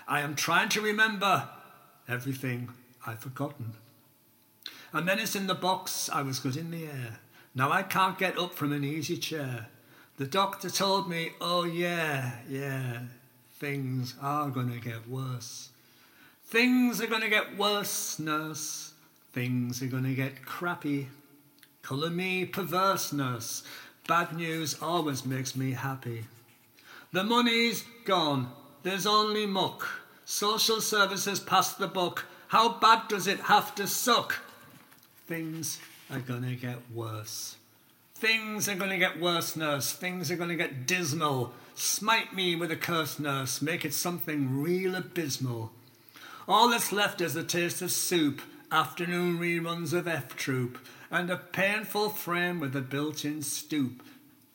I 0.06 0.20
am 0.20 0.34
trying 0.34 0.68
to 0.70 0.80
remember 0.80 1.48
everything 2.08 2.70
I've 3.06 3.20
forgotten. 3.20 3.74
And 4.92 5.08
then 5.08 5.18
it's 5.18 5.36
in 5.36 5.46
the 5.46 5.54
box, 5.54 6.10
I 6.12 6.22
was 6.22 6.38
good 6.38 6.56
in 6.56 6.70
the 6.70 6.84
air. 6.84 7.18
Now 7.54 7.70
I 7.70 7.82
can't 7.82 8.18
get 8.18 8.38
up 8.38 8.54
from 8.54 8.72
an 8.72 8.84
easy 8.84 9.16
chair. 9.16 9.68
The 10.18 10.26
doctor 10.26 10.70
told 10.70 11.08
me, 11.08 11.30
oh 11.40 11.64
yeah, 11.64 12.32
yeah, 12.48 13.00
things 13.58 14.14
are 14.20 14.50
going 14.50 14.70
to 14.70 14.80
get 14.80 15.08
worse. 15.08 15.70
Things 16.44 17.00
are 17.00 17.06
going 17.06 17.22
to 17.22 17.30
get 17.30 17.56
worse, 17.56 18.18
nurse. 18.18 18.92
Things 19.32 19.82
are 19.82 19.86
going 19.86 20.04
to 20.04 20.14
get 20.14 20.44
crappy. 20.44 21.08
Colour 21.80 22.10
me 22.10 22.44
perverse, 22.44 23.12
nurse. 23.12 23.62
Bad 24.08 24.36
news 24.36 24.76
always 24.82 25.24
makes 25.24 25.54
me 25.54 25.72
happy. 25.72 26.24
The 27.12 27.22
money's 27.22 27.84
gone. 28.04 28.50
There's 28.82 29.06
only 29.06 29.46
muck. 29.46 29.86
Social 30.24 30.80
services 30.80 31.38
pass 31.38 31.74
the 31.74 31.86
buck. 31.86 32.24
How 32.48 32.80
bad 32.80 33.06
does 33.08 33.28
it 33.28 33.38
have 33.40 33.74
to 33.76 33.86
suck? 33.86 34.40
Things 35.28 35.78
are 36.10 36.18
gonna 36.18 36.56
get 36.56 36.78
worse. 36.92 37.56
Things 38.16 38.68
are 38.68 38.74
gonna 38.74 38.98
get 38.98 39.20
worse, 39.20 39.54
nurse. 39.54 39.92
Things 39.92 40.30
are 40.30 40.36
gonna 40.36 40.56
get 40.56 40.86
dismal. 40.86 41.52
Smite 41.76 42.34
me 42.34 42.56
with 42.56 42.72
a 42.72 42.76
curse, 42.76 43.20
nurse. 43.20 43.62
Make 43.62 43.84
it 43.84 43.94
something 43.94 44.60
real 44.60 44.96
abysmal. 44.96 45.70
All 46.48 46.68
that's 46.68 46.92
left 46.92 47.20
is 47.20 47.36
a 47.36 47.44
taste 47.44 47.82
of 47.82 47.92
soup, 47.92 48.42
afternoon 48.72 49.38
reruns 49.38 49.92
of 49.92 50.08
F 50.08 50.34
Troop, 50.34 50.78
and 51.10 51.28
a 51.28 51.36
painful 51.36 52.08
frame 52.08 52.58
with 52.58 52.74
a 52.74 52.80
built 52.80 53.22
in 53.22 53.42
stoop. 53.42 54.02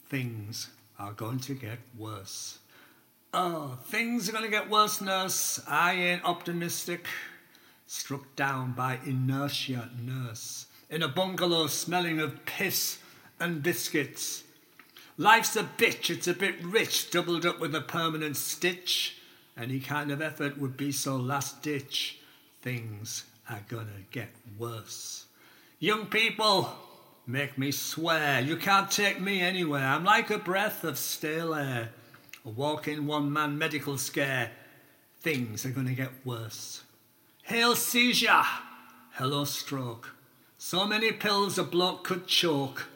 Things 0.09 0.71
are 0.97 1.11
going 1.11 1.39
to 1.41 1.53
get 1.53 1.77
worse. 1.95 2.57
Oh, 3.31 3.77
things 3.85 4.27
are 4.27 4.31
going 4.31 4.43
to 4.43 4.49
get 4.49 4.71
worse, 4.71 5.01
nurse. 5.01 5.61
I 5.67 5.93
ain't 5.93 6.25
optimistic. 6.25 7.05
Struck 7.85 8.35
down 8.35 8.71
by 8.71 8.97
inertia, 9.05 9.91
nurse. 10.03 10.65
In 10.89 11.03
a 11.03 11.07
bungalow 11.07 11.67
smelling 11.67 12.19
of 12.19 12.43
piss 12.45 12.97
and 13.39 13.61
biscuits. 13.61 14.43
Life's 15.15 15.55
a 15.55 15.63
bitch, 15.63 16.09
it's 16.09 16.27
a 16.27 16.33
bit 16.33 16.55
rich, 16.63 17.11
doubled 17.11 17.45
up 17.45 17.59
with 17.59 17.75
a 17.75 17.81
permanent 17.81 18.35
stitch. 18.35 19.17
Any 19.55 19.79
kind 19.79 20.09
of 20.09 20.23
effort 20.23 20.57
would 20.57 20.75
be 20.75 20.91
so 20.91 21.17
last 21.17 21.61
ditch. 21.61 22.19
Things 22.63 23.23
are 23.49 23.63
gonna 23.67 24.03
get 24.11 24.29
worse. 24.57 25.25
Young 25.79 26.07
people, 26.07 26.69
make 27.25 27.57
me 27.57 27.71
swear, 27.71 28.41
you 28.41 28.57
can't 28.57 28.89
take 28.89 29.21
me 29.21 29.41
anywhere. 29.41 29.85
I'm 29.85 30.03
like 30.03 30.29
a 30.29 30.37
breath 30.37 30.83
of 30.83 30.97
stale 30.97 31.53
air, 31.53 31.89
a 32.45 32.49
walking 32.49 33.05
one 33.05 33.31
man 33.31 33.57
medical 33.57 33.97
scare. 33.97 34.51
Things 35.19 35.65
are 35.65 35.71
gonna 35.71 35.93
get 35.93 36.11
worse. 36.25 36.83
Hail 37.43 37.75
seizure! 37.75 38.45
Hello 39.13 39.45
stroke. 39.45 40.15
So 40.57 40.85
many 40.85 41.11
pills 41.11 41.57
a 41.57 41.63
bloke 41.63 42.03
could 42.03 42.27
choke. 42.27 42.87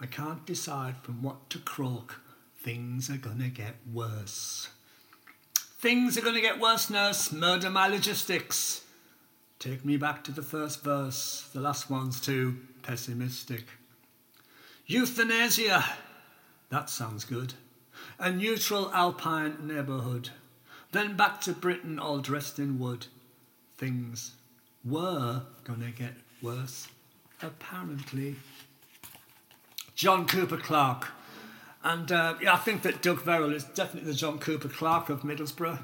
I 0.00 0.06
can't 0.06 0.44
decide 0.44 0.96
from 1.02 1.22
what 1.22 1.48
to 1.50 1.58
croak. 1.58 2.20
Things 2.58 3.10
are 3.10 3.16
gonna 3.16 3.48
get 3.48 3.76
worse. 3.92 4.68
Things 5.78 6.16
are 6.16 6.22
gonna 6.22 6.40
get 6.40 6.60
worse, 6.60 6.90
nurse. 6.90 7.32
Murder 7.32 7.70
my 7.70 7.88
logistics. 7.88 8.83
Take 9.64 9.82
me 9.82 9.96
back 9.96 10.22
to 10.24 10.30
the 10.30 10.42
first 10.42 10.84
verse. 10.84 11.48
The 11.54 11.60
last 11.60 11.88
one's 11.88 12.20
too 12.20 12.58
pessimistic. 12.82 13.64
Euthanasia. 14.86 15.82
That 16.68 16.90
sounds 16.90 17.24
good. 17.24 17.54
A 18.18 18.30
neutral 18.30 18.92
alpine 18.92 19.56
neighbourhood. 19.66 20.28
Then 20.92 21.16
back 21.16 21.40
to 21.42 21.54
Britain, 21.54 21.98
all 21.98 22.18
dressed 22.18 22.58
in 22.58 22.78
wood. 22.78 23.06
Things 23.78 24.32
were 24.84 25.40
gonna 25.64 25.92
get 25.92 26.12
worse, 26.42 26.88
apparently. 27.40 28.36
John 29.94 30.26
Cooper 30.26 30.58
Clarke. 30.58 31.08
And 31.82 32.12
uh, 32.12 32.34
yeah, 32.38 32.52
I 32.52 32.58
think 32.58 32.82
that 32.82 33.00
Doug 33.00 33.22
Verrill 33.22 33.54
is 33.54 33.64
definitely 33.64 34.12
the 34.12 34.18
John 34.18 34.38
Cooper 34.38 34.68
Clarke 34.68 35.08
of 35.08 35.22
Middlesbrough. 35.22 35.78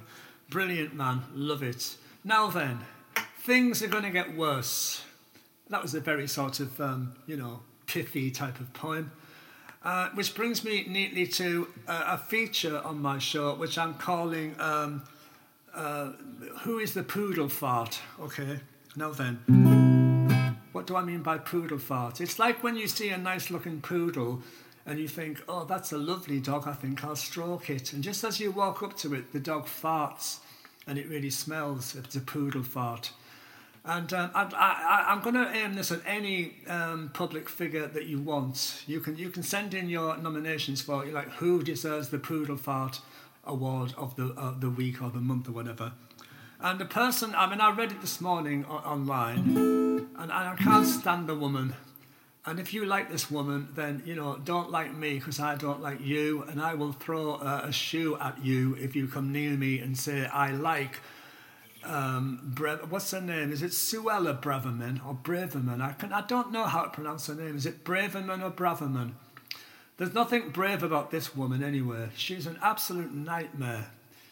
Brilliant 0.50 0.94
man, 0.94 1.22
love 1.34 1.62
it. 1.62 1.96
Now 2.22 2.48
then, 2.48 2.80
things 3.40 3.82
are 3.82 3.88
going 3.88 4.04
to 4.04 4.10
get 4.10 4.36
worse. 4.36 5.02
That 5.68 5.82
was 5.82 5.94
a 5.94 6.00
very 6.00 6.28
sort 6.28 6.60
of, 6.60 6.80
um, 6.80 7.14
you 7.26 7.36
know, 7.36 7.60
pithy 7.86 8.30
type 8.30 8.60
of 8.60 8.72
poem. 8.72 9.12
Uh, 9.82 10.10
which 10.10 10.34
brings 10.34 10.62
me 10.62 10.84
neatly 10.86 11.26
to 11.26 11.66
uh, 11.88 12.02
a 12.08 12.18
feature 12.18 12.82
on 12.84 13.00
my 13.00 13.18
show, 13.18 13.54
which 13.54 13.78
I'm 13.78 13.94
calling 13.94 14.54
um, 14.60 15.02
uh, 15.74 16.12
Who 16.60 16.78
is 16.78 16.92
the 16.92 17.02
Poodle 17.02 17.48
Fart? 17.48 17.98
Okay, 18.20 18.60
now 18.94 19.10
then. 19.10 19.38
What 20.72 20.86
do 20.86 20.96
I 20.96 21.02
mean 21.02 21.22
by 21.22 21.38
poodle 21.38 21.78
fart? 21.78 22.20
It's 22.20 22.38
like 22.38 22.62
when 22.62 22.76
you 22.76 22.86
see 22.86 23.08
a 23.08 23.18
nice 23.18 23.50
looking 23.50 23.80
poodle 23.80 24.40
and 24.86 24.98
you 24.98 25.08
think, 25.08 25.42
oh, 25.48 25.64
that's 25.64 25.92
a 25.92 25.98
lovely 25.98 26.40
dog, 26.40 26.68
I 26.68 26.74
think 26.74 27.02
I'll 27.02 27.16
stroke 27.16 27.70
it. 27.70 27.92
And 27.92 28.04
just 28.04 28.22
as 28.22 28.38
you 28.38 28.52
walk 28.52 28.82
up 28.82 28.96
to 28.98 29.14
it, 29.14 29.32
the 29.32 29.40
dog 29.40 29.66
farts 29.66 30.38
and 30.86 30.96
it 30.96 31.08
really 31.08 31.30
smells. 31.30 31.96
It's 31.96 32.14
a 32.14 32.20
poodle 32.20 32.62
fart. 32.62 33.10
And 33.84 34.12
um, 34.12 34.30
I, 34.34 35.06
am 35.08 35.22
going 35.22 35.36
to 35.36 35.50
aim 35.56 35.74
this 35.74 35.90
at 35.90 36.00
any 36.06 36.56
um, 36.68 37.10
public 37.14 37.48
figure 37.48 37.86
that 37.86 38.06
you 38.06 38.20
want. 38.20 38.82
You 38.86 39.00
can 39.00 39.16
you 39.16 39.30
can 39.30 39.42
send 39.42 39.72
in 39.72 39.88
your 39.88 40.18
nominations 40.18 40.82
for 40.82 41.06
like 41.06 41.30
who 41.32 41.62
deserves 41.62 42.10
the 42.10 42.18
poodle 42.18 42.58
fart 42.58 43.00
award 43.44 43.94
of 43.96 44.16
the 44.16 44.54
the 44.58 44.68
week 44.68 45.00
or 45.02 45.10
the 45.10 45.20
month 45.20 45.48
or 45.48 45.52
whatever. 45.52 45.92
And 46.62 46.78
the 46.78 46.84
person, 46.84 47.34
I 47.34 47.48
mean, 47.48 47.60
I 47.62 47.70
read 47.70 47.90
it 47.90 48.02
this 48.02 48.20
morning 48.20 48.66
o- 48.68 48.74
online, 48.74 49.56
and 50.18 50.30
I 50.30 50.54
can't 50.56 50.86
stand 50.86 51.26
the 51.26 51.34
woman. 51.34 51.72
And 52.44 52.60
if 52.60 52.74
you 52.74 52.84
like 52.84 53.10
this 53.10 53.30
woman, 53.30 53.68
then 53.74 54.02
you 54.04 54.14
know 54.14 54.38
don't 54.44 54.70
like 54.70 54.94
me 54.94 55.14
because 55.14 55.40
I 55.40 55.54
don't 55.56 55.80
like 55.80 56.00
you, 56.00 56.42
and 56.42 56.60
I 56.60 56.74
will 56.74 56.92
throw 56.92 57.36
a, 57.36 57.62
a 57.68 57.72
shoe 57.72 58.18
at 58.20 58.44
you 58.44 58.76
if 58.78 58.94
you 58.94 59.08
come 59.08 59.32
near 59.32 59.52
me 59.56 59.78
and 59.78 59.96
say 59.96 60.26
I 60.26 60.50
like. 60.50 61.00
Um, 61.84 62.40
Bre- 62.44 62.84
what's 62.88 63.10
her 63.10 63.20
name? 63.20 63.52
Is 63.52 63.62
it 63.62 63.72
Suella 63.72 64.40
Braverman 64.40 65.04
or 65.06 65.14
Braverman? 65.14 65.80
I 65.80 65.92
can 65.92 66.12
I 66.12 66.20
don't 66.22 66.52
know 66.52 66.64
how 66.64 66.82
to 66.82 66.90
pronounce 66.90 67.26
her 67.26 67.34
name. 67.34 67.56
Is 67.56 67.66
it 67.66 67.84
Braverman 67.84 68.42
or 68.42 68.50
Braverman? 68.50 69.12
There's 69.96 70.14
nothing 70.14 70.50
brave 70.50 70.82
about 70.82 71.10
this 71.10 71.36
woman 71.36 71.62
anyway. 71.62 72.08
She's 72.16 72.46
an 72.46 72.58
absolute 72.62 73.14
nightmare. 73.14 73.88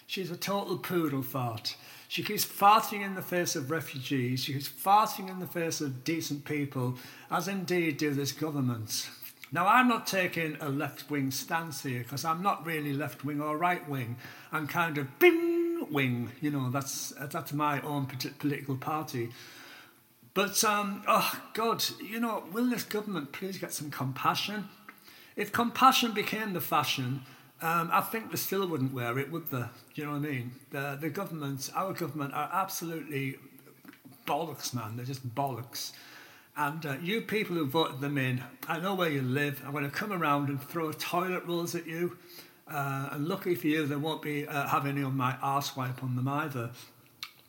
She's 0.07 0.31
a 0.31 0.37
total 0.37 0.79
poodle 0.79 1.23
fart. 1.23 1.77
She 2.09 2.23
keeps 2.23 2.47
farting 2.47 3.05
in 3.05 3.15
the 3.15 3.23
face 3.23 3.55
of 3.55 3.71
refugees. 3.71 4.45
She 4.45 4.55
keeps 4.55 4.69
farting 4.69 5.29
in 5.29 5.41
the 5.41 5.47
face 5.47 5.83
of 5.83 6.05
decent 6.05 6.47
people, 6.47 6.97
as 7.31 7.49
indeed 7.49 7.99
do 7.99 8.15
this 8.15 8.33
government. 8.33 9.11
Now, 9.51 9.67
I'm 9.67 9.89
not 9.89 10.07
taking 10.07 10.57
a 10.61 10.69
left 10.69 11.11
wing 11.11 11.31
stance 11.31 11.83
here 11.83 12.01
because 12.01 12.25
I'm 12.25 12.43
not 12.43 12.67
really 12.67 12.93
left 12.93 13.25
wing 13.25 13.41
or 13.41 13.57
right 13.57 13.89
wing. 13.89 14.17
I'm 14.53 14.67
kind 14.67 14.99
of 14.99 15.19
bing 15.19 15.87
wing, 15.91 16.33
you 16.41 16.51
know, 16.51 16.71
that's, 16.71 17.15
that's 17.19 17.53
my 17.53 17.81
own 17.81 18.07
political 18.07 18.77
party. 18.77 19.31
But, 20.35 20.63
um, 20.65 21.03
oh 21.09 21.41
God, 21.55 21.83
you 22.01 22.21
know, 22.21 22.45
will 22.53 22.69
this 22.69 22.85
government 22.85 23.33
please 23.33 23.59
get 23.59 23.73
some 23.73 23.91
compassion? 23.91 24.69
If 25.35 25.51
compassion 25.51 26.13
became 26.13 26.53
the 26.53 26.61
fashion, 26.61 27.23
um, 27.61 27.91
I 27.93 28.03
think 28.03 28.31
they 28.31 28.37
still 28.37 28.69
wouldn't 28.69 28.93
wear 28.93 29.19
it, 29.19 29.33
would 29.33 29.47
they? 29.47 29.59
Do 29.59 29.67
you 29.95 30.05
know 30.05 30.13
what 30.13 30.19
I 30.19 30.31
mean? 30.31 30.53
The, 30.71 30.99
the 31.01 31.11
government, 31.11 31.71
our 31.75 31.93
government, 31.93 32.35
are 32.35 32.51
absolutely 32.53 33.37
bollocks, 34.27 34.75
man. 34.75 34.97
They're 34.97 35.07
just 35.07 35.27
bollocks. 35.35 35.93
And 36.59 36.85
uh, 36.85 36.97
you 37.01 37.21
people 37.21 37.55
who 37.55 37.67
voted 37.67 38.01
them 38.01 38.19
in, 38.19 38.43
I 38.67 38.81
know 38.81 38.93
where 38.93 39.09
you 39.09 39.23
live. 39.23 39.63
I'm 39.65 39.71
going 39.71 39.85
to 39.85 39.91
come 39.91 40.13
around 40.13 40.49
and 40.49 40.61
throw 40.61 40.91
toilet 40.91 41.45
rolls 41.47 41.77
at 41.77 41.87
you. 41.87 42.19
Uh, 42.67 43.11
and 43.13 43.29
lucky 43.29 43.55
for 43.55 43.69
you, 43.69 43.87
they 43.87 43.95
won't 43.95 44.23
be 44.23 44.47
uh, 44.47 44.67
having 44.67 44.97
any 44.97 45.05
on 45.05 45.17
my 45.17 45.37
arse 45.41 45.77
wipe 45.77 46.03
on 46.03 46.17
them 46.17 46.27
either. 46.27 46.71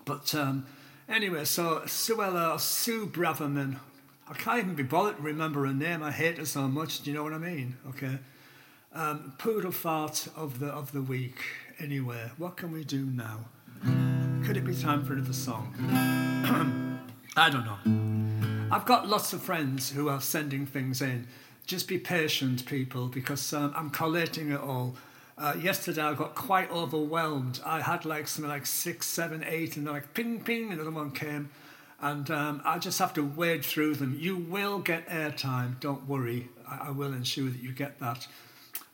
But 0.06 0.36
um, 0.36 0.68
anyway, 1.10 1.46
so 1.46 1.82
Suella, 1.86 2.60
Sue 2.60 3.08
Braverman, 3.08 3.80
I 4.30 4.34
can't 4.34 4.60
even 4.60 4.76
be 4.76 4.84
bothered 4.84 5.18
to 5.18 5.24
remember 5.24 5.66
her 5.66 5.74
name. 5.74 6.04
I 6.04 6.12
hate 6.12 6.38
her 6.38 6.46
so 6.46 6.68
much. 6.68 7.02
Do 7.02 7.10
you 7.10 7.18
know 7.18 7.24
what 7.24 7.34
I 7.34 7.40
mean? 7.40 7.78
Okay. 7.90 8.20
Um, 8.94 9.34
poodle 9.40 9.72
fart 9.72 10.28
of 10.36 10.60
the 10.60 10.68
of 10.68 10.92
the 10.92 11.02
week. 11.02 11.42
Anyway, 11.80 12.30
what 12.38 12.58
can 12.58 12.72
we 12.72 12.84
do 12.84 13.06
now? 13.06 13.46
Could 14.46 14.58
it 14.58 14.66
be 14.66 14.76
time 14.76 15.04
for 15.04 15.14
another 15.14 15.34
song? 15.34 15.74
I 17.36 17.50
don't 17.50 17.66
know. 17.66 18.29
I've 18.72 18.86
got 18.86 19.08
lots 19.08 19.34
of 19.34 19.42
friends 19.42 19.90
who 19.92 20.10
are 20.10 20.22
sending 20.22 20.66
things 20.66 21.02
in. 21.02 21.28
Just 21.66 21.88
be 21.88 21.98
patient, 21.98 22.66
people, 22.66 23.08
because 23.08 23.54
um, 23.54 23.74
I'm 23.76 23.90
collating 23.90 24.52
it 24.52 24.60
all. 24.60 24.96
Uh, 25.38 25.56
yesterday 25.60 26.02
I 26.02 26.14
got 26.14 26.36
quite 26.36 26.70
overwhelmed. 26.70 27.62
I 27.66 27.82
had 27.82 28.06
like 28.06 28.28
something 28.28 28.50
like 28.50 28.66
six, 28.66 29.08
seven, 29.08 29.44
eight, 29.48 29.78
and 29.78 29.88
then 29.88 29.94
like 29.94 30.14
ping, 30.14 30.42
ping, 30.42 30.72
another 30.72 30.92
one 30.92 31.12
came. 31.12 31.50
And 32.02 32.30
um, 32.30 32.62
I 32.64 32.78
just 32.78 33.00
have 33.00 33.14
to 33.16 33.24
wade 33.24 33.66
through 33.66 33.96
them. 33.96 34.16
You 34.20 34.38
will 34.38 34.80
get 34.80 35.08
airtime, 35.08 35.80
don't 35.80 36.08
worry. 36.08 36.50
I, 36.68 36.88
I 36.88 36.92
will 36.92 37.14
ensure 37.14 37.50
that 37.50 37.62
you 37.62 37.72
get 37.72 38.00
that. 38.00 38.28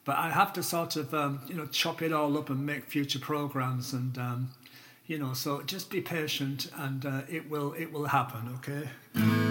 But 0.06 0.18
I 0.18 0.30
have 0.30 0.54
to 0.54 0.64
sort 0.64 0.96
of, 0.96 1.14
um, 1.14 1.42
you 1.48 1.56
know, 1.56 1.66
chop 1.66 2.02
it 2.02 2.14
all 2.14 2.38
up 2.38 2.50
and 2.50 2.66
make 2.66 2.86
future 2.86 3.20
programs, 3.20 3.92
and 3.94 4.18
um, 4.20 4.52
you 5.08 5.18
know, 5.18 5.34
so 5.34 5.62
just 5.64 5.90
be 5.90 6.00
patient, 6.02 6.70
and 6.78 7.06
uh, 7.06 7.22
it 7.28 7.50
will, 7.50 7.74
it 7.74 7.92
will 7.92 8.06
happen. 8.06 8.58
Okay. 8.58 9.45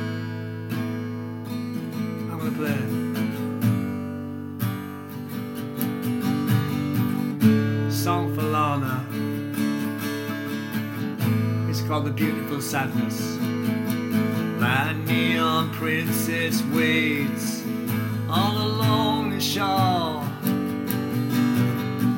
Song 7.91 8.35
for 8.35 8.43
Lana. 8.43 9.07
It's 11.71 11.81
called 11.81 12.05
The 12.05 12.11
Beautiful 12.11 12.61
Sadness. 12.61 13.39
My 14.61 14.93
neon 15.07 15.73
princess 15.73 16.63
waits 16.65 17.63
all 18.29 18.59
along 18.59 19.31
the 19.31 19.41
shore 19.41 20.23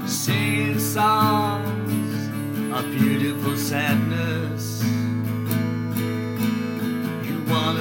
singing 0.09 0.81
songs 0.81 2.29
of 2.75 2.85
beautiful 2.91 3.57
sadness. 3.57 4.83
You 7.25 7.45
want 7.49 7.79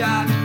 shot 0.00 0.39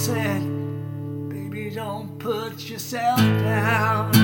said, 0.00 0.40
Baby, 1.28 1.68
don't 1.68 2.18
put 2.18 2.70
yourself 2.70 3.18
down. 3.18 4.19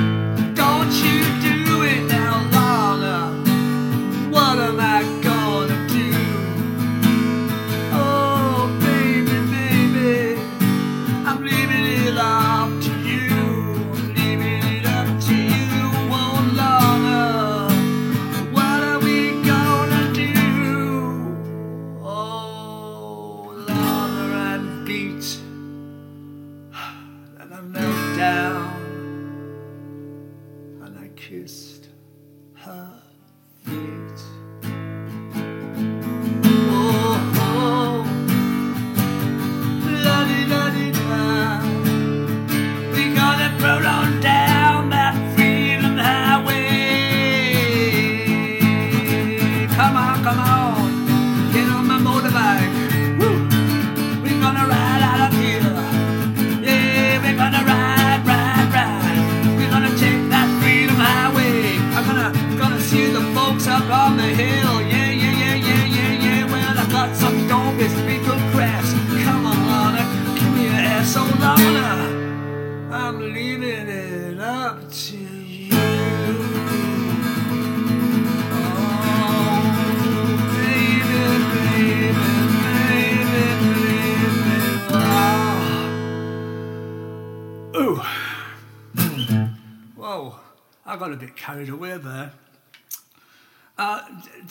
Got 91.07 91.15
a 91.15 91.17
bit 91.17 91.37
carried 91.37 91.69
away 91.69 91.97
there. 91.99 92.33
Uh, 93.79 94.03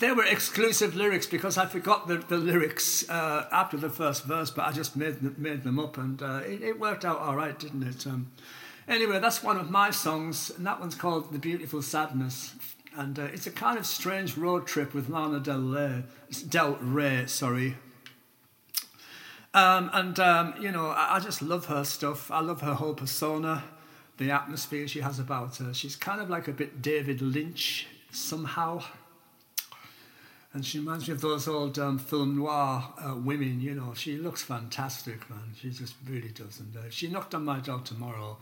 were 0.02 0.24
exclusive 0.24 0.96
lyrics 0.96 1.26
because 1.26 1.58
I 1.58 1.66
forgot 1.66 2.08
the, 2.08 2.18
the 2.18 2.38
lyrics 2.38 3.10
uh, 3.10 3.50
after 3.52 3.76
the 3.76 3.90
first 3.90 4.24
verse, 4.24 4.52
but 4.52 4.66
I 4.66 4.72
just 4.72 4.96
made 4.96 5.38
made 5.38 5.64
them 5.64 5.80
up 5.80 5.98
and 5.98 6.22
uh, 6.22 6.42
it, 6.46 6.62
it 6.62 6.80
worked 6.80 7.04
out 7.04 7.20
all 7.20 7.36
right, 7.36 7.58
didn't 7.60 7.84
it? 7.84 8.08
Um, 8.08 8.32
anyway, 8.88 9.20
that's 9.20 9.44
one 9.44 9.58
of 9.58 9.70
my 9.70 9.92
songs, 9.92 10.50
and 10.56 10.66
that 10.66 10.80
one's 10.80 10.96
called 10.96 11.34
The 11.34 11.40
Beautiful 11.40 11.82
Sadness. 11.82 12.56
And 12.96 13.20
uh, 13.20 13.24
it's 13.24 13.48
a 13.48 13.52
kind 13.52 13.78
of 13.78 13.86
strange 13.86 14.38
road 14.38 14.66
trip 14.66 14.94
with 14.94 15.10
Lana 15.10 15.42
Del 15.42 15.60
Rey, 15.60 16.04
Del 16.48 16.76
Rey 16.76 17.26
sorry. 17.26 17.76
Um, 19.54 19.90
and, 19.92 20.18
um, 20.22 20.54
you 20.60 20.72
know, 20.72 20.88
I, 20.88 21.16
I 21.16 21.20
just 21.20 21.42
love 21.42 21.66
her 21.66 21.84
stuff. 21.84 22.32
I 22.32 22.40
love 22.40 22.62
her 22.62 22.76
whole 22.76 22.94
persona, 22.94 23.64
the 24.18 24.32
atmosphere 24.32 24.88
she 24.88 25.02
has 25.02 25.20
about 25.20 25.58
her. 25.58 25.74
She's 25.74 25.96
kind 25.96 26.22
of 26.22 26.30
like 26.30 26.48
a 26.48 26.52
bit 26.52 26.82
David 26.82 27.22
Lynch 27.22 27.88
somehow. 28.12 28.84
And 30.54 30.66
she 30.66 30.80
reminds 30.80 31.08
me 31.08 31.14
of 31.14 31.20
those 31.20 31.50
old 31.50 31.78
um, 31.78 32.00
film 32.00 32.38
noir 32.38 32.94
uh, 32.98 33.16
women, 33.16 33.60
you 33.60 33.76
know. 33.76 33.94
She 33.94 34.16
looks 34.16 34.42
fantastic, 34.42 35.30
man. 35.30 35.54
She 35.60 35.70
just 35.70 35.96
really 36.08 36.30
does. 36.30 36.62
And 36.62 36.76
uh, 36.78 36.90
she 36.90 37.10
knocked 37.10 37.36
on 37.36 37.44
my 37.44 37.60
door 37.60 37.82
tomorrow 37.84 38.38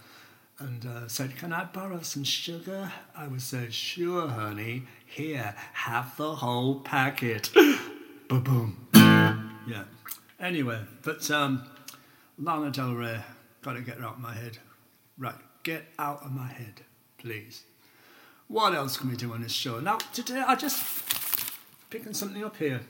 and 0.59 0.85
uh, 0.85 1.07
said, 1.07 1.35
Can 1.37 1.51
I 1.51 1.63
borrow 1.63 2.01
some 2.01 2.23
sugar? 2.23 2.91
I 3.17 3.27
would 3.27 3.41
say, 3.41 3.69
Sure, 3.71 4.27
honey. 4.27 4.83
Here, 5.07 5.55
have 5.73 6.15
the 6.17 6.35
whole 6.35 6.81
packet. 6.81 7.49
Ba 8.29 8.39
boom. 8.39 8.87
Yeah. 8.93 9.83
Anyway, 10.39 10.81
but 11.01 11.29
um, 11.31 11.63
Lana 12.37 12.69
Del 12.69 12.93
Rey, 12.93 13.21
got 13.61 13.73
to 13.73 13.81
get 13.81 13.97
her 13.97 14.05
out 14.05 14.15
of 14.15 14.19
my 14.19 14.33
head. 14.33 14.57
Right, 15.17 15.35
get 15.63 15.85
out 15.97 16.23
of 16.23 16.31
my 16.31 16.47
head, 16.47 16.81
please. 17.17 17.63
What 18.47 18.75
else 18.75 18.97
can 18.97 19.09
we 19.09 19.15
do 19.15 19.33
on 19.33 19.41
this 19.41 19.51
show? 19.51 19.79
Now, 19.79 19.97
today 20.13 20.43
I 20.45 20.55
just 20.55 20.83
picking 21.89 22.13
something 22.13 22.43
up 22.43 22.57
here. 22.57 22.81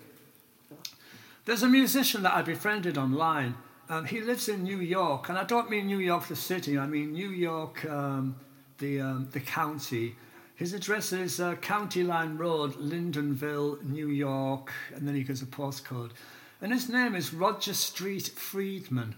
There's 1.46 1.64
a 1.64 1.68
musician 1.68 2.24
that 2.24 2.34
I 2.34 2.42
befriended 2.42 2.98
online. 2.98 3.56
Um, 3.90 4.06
he 4.06 4.22
lives 4.22 4.50
in 4.50 4.64
New 4.64 4.80
York, 4.80 5.30
and 5.30 5.38
I 5.38 5.44
don't 5.44 5.70
mean 5.70 5.88
New 5.88 6.00
York 6.00 6.28
the 6.28 6.36
city. 6.36 6.78
I 6.78 6.88
mean 6.88 7.12
New 7.12 7.30
York, 7.30 7.86
um, 7.86 8.36
the 8.80 9.02
um, 9.02 9.30
the 9.32 9.42
county. 9.42 10.16
His 10.56 10.74
address 10.74 11.12
is 11.12 11.40
uh, 11.40 11.56
County 11.56 12.04
Line 12.04 12.38
Road, 12.38 12.76
Lindenville, 12.76 13.84
New 13.84 14.08
York, 14.08 14.72
and 14.96 15.08
then 15.08 15.16
he 15.16 15.24
gives 15.24 15.42
a 15.42 15.46
postcode. 15.46 16.12
And 16.62 16.72
his 16.72 16.88
name 16.88 17.14
is 17.16 17.34
Roger 17.34 17.74
Street 17.74 18.30
Friedman. 18.30 19.16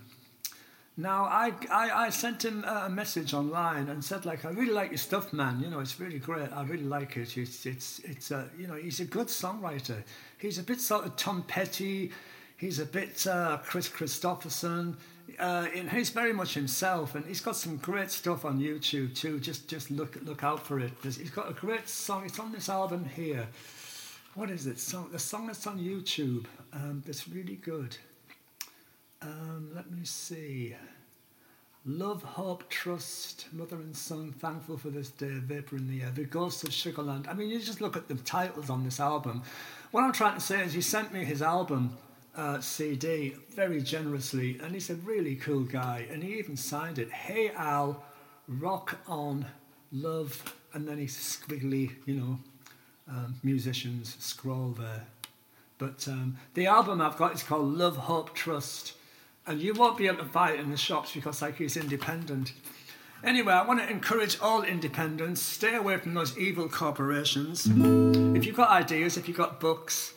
Now, 0.98 1.26
I, 1.26 1.52
I, 1.70 2.06
I 2.06 2.10
sent 2.10 2.46
him 2.46 2.64
a 2.64 2.90
message 2.90 3.34
online 3.34 3.90
and 3.90 4.04
said, 4.04 4.26
like, 4.26 4.46
I 4.46 4.50
really 4.52 4.72
like 4.72 4.92
your 4.92 4.98
stuff, 4.98 5.34
man. 5.34 5.60
You 5.60 5.70
know, 5.70 5.82
it's 5.82 6.00
really 6.00 6.20
great. 6.20 6.50
I 6.54 6.64
really 6.64 6.86
like 6.86 7.18
it. 7.18 7.38
It's, 7.38 7.66
it's, 7.66 8.00
it's 8.00 8.32
uh, 8.32 8.46
you 8.58 8.68
know, 8.68 8.76
he's 8.76 9.02
a 9.02 9.06
good 9.06 9.28
songwriter. 9.28 10.04
He's 10.38 10.58
a 10.58 10.64
bit 10.64 10.80
sort 10.80 11.06
of 11.06 11.18
Tom 11.18 11.44
Petty. 11.44 12.12
He's 12.56 12.80
a 12.80 12.86
bit 12.86 13.28
uh, 13.28 13.58
Kris 13.58 13.90
Kristofferson. 13.90 14.96
Uh, 15.38 15.68
and 15.76 15.90
he's 15.90 16.12
very 16.12 16.32
much 16.32 16.54
himself, 16.54 17.16
and 17.16 17.26
he's 17.26 17.42
got 17.42 17.58
some 17.58 17.76
great 17.78 18.12
stuff 18.12 18.46
on 18.46 18.60
YouTube 18.60 19.14
too. 19.16 19.40
Just, 19.40 19.68
just 19.68 19.92
look, 19.92 20.18
look 20.24 20.46
out 20.46 20.66
for 20.66 20.80
it. 20.80 20.94
He's 21.04 21.30
got 21.30 21.50
a 21.50 21.54
great 21.54 21.90
song. 21.90 22.24
It's 22.26 22.40
on 22.40 22.54
this 22.54 22.70
album 22.70 23.04
here. 23.04 23.48
What 24.36 24.50
is 24.50 24.68
it? 24.68 24.80
Song, 24.80 25.10
the 25.12 25.20
song 25.20 25.48
that's 25.48 25.68
on 25.68 25.78
YouTube. 25.80 26.46
Um, 26.72 27.04
that's 27.06 27.28
really 27.28 27.56
good. 27.56 27.98
Um, 29.26 29.72
let 29.74 29.90
me 29.90 30.06
see. 30.06 30.76
Love, 31.88 32.22
hope, 32.24 32.70
trust, 32.70 33.48
mother 33.52 33.78
and 33.78 33.96
son, 33.96 34.32
thankful 34.40 34.78
for 34.78 34.90
this 34.90 35.10
day, 35.10 35.40
vapor 35.40 35.78
in 35.78 35.88
the 35.88 36.04
air, 36.04 36.12
the 36.12 36.24
ghosts 36.24 36.64
of 36.64 36.70
Sugarland. 36.70 37.28
I 37.28 37.34
mean, 37.34 37.50
you 37.50 37.60
just 37.60 37.82
look 37.82 37.98
at 37.98 38.08
the 38.08 38.16
titles 38.16 38.70
on 38.70 38.84
this 38.84 39.00
album. 39.00 39.42
What 39.92 40.04
I'm 40.04 40.12
trying 40.12 40.36
to 40.36 40.42
say 40.42 40.64
is, 40.64 40.74
he 40.74 40.82
sent 40.82 41.12
me 41.12 41.24
his 41.24 41.42
album 41.42 41.98
uh, 42.36 42.60
CD 42.60 43.36
very 43.52 43.82
generously, 43.82 44.60
and 44.62 44.74
he's 44.74 44.90
a 44.90 44.96
really 44.96 45.36
cool 45.36 45.64
guy, 45.64 46.08
and 46.12 46.24
he 46.24 46.38
even 46.38 46.58
signed 46.58 47.00
it. 47.00 47.12
Hey 47.12 47.52
Al, 47.52 48.04
rock 48.48 49.00
on, 49.08 49.46
love, 49.92 50.56
and 50.74 50.88
then 50.88 50.98
he's 50.98 51.16
squiggly, 51.16 51.92
you 52.06 52.16
know, 52.16 52.40
um, 53.10 53.36
musicians 53.44 54.18
scroll 54.20 54.70
there. 54.70 55.06
But 55.78 56.08
um, 56.08 56.38
the 56.54 56.68
album 56.68 57.02
I've 57.02 57.18
got 57.18 57.34
is 57.34 57.44
called 57.44 57.74
Love, 57.74 57.98
Hope, 57.98 58.34
Trust 58.34 58.94
and 59.48 59.62
you 59.62 59.74
won't 59.74 59.98
be 59.98 60.08
able 60.08 60.18
to 60.18 60.24
buy 60.24 60.52
it 60.52 60.60
in 60.60 60.72
the 60.72 60.78
shops 60.78 61.14
because 61.14 61.42
like 61.42 61.58
he's 61.58 61.78
independent. 61.78 62.54
Anyway, 63.24 63.54
I 63.54 63.66
want 63.66 63.80
to 63.80 63.90
encourage 63.90 64.40
all 64.40 64.64
independents, 64.64 65.42
stay 65.42 65.76
away 65.76 65.98
from 65.98 66.14
those 66.14 66.38
evil 66.38 66.70
corporations. 66.70 67.66
If 67.66 68.46
you've 68.46 68.56
got 68.56 68.70
ideas, 68.70 69.18
if 69.18 69.28
you've 69.28 69.38
got 69.38 69.60
books, 69.60 70.14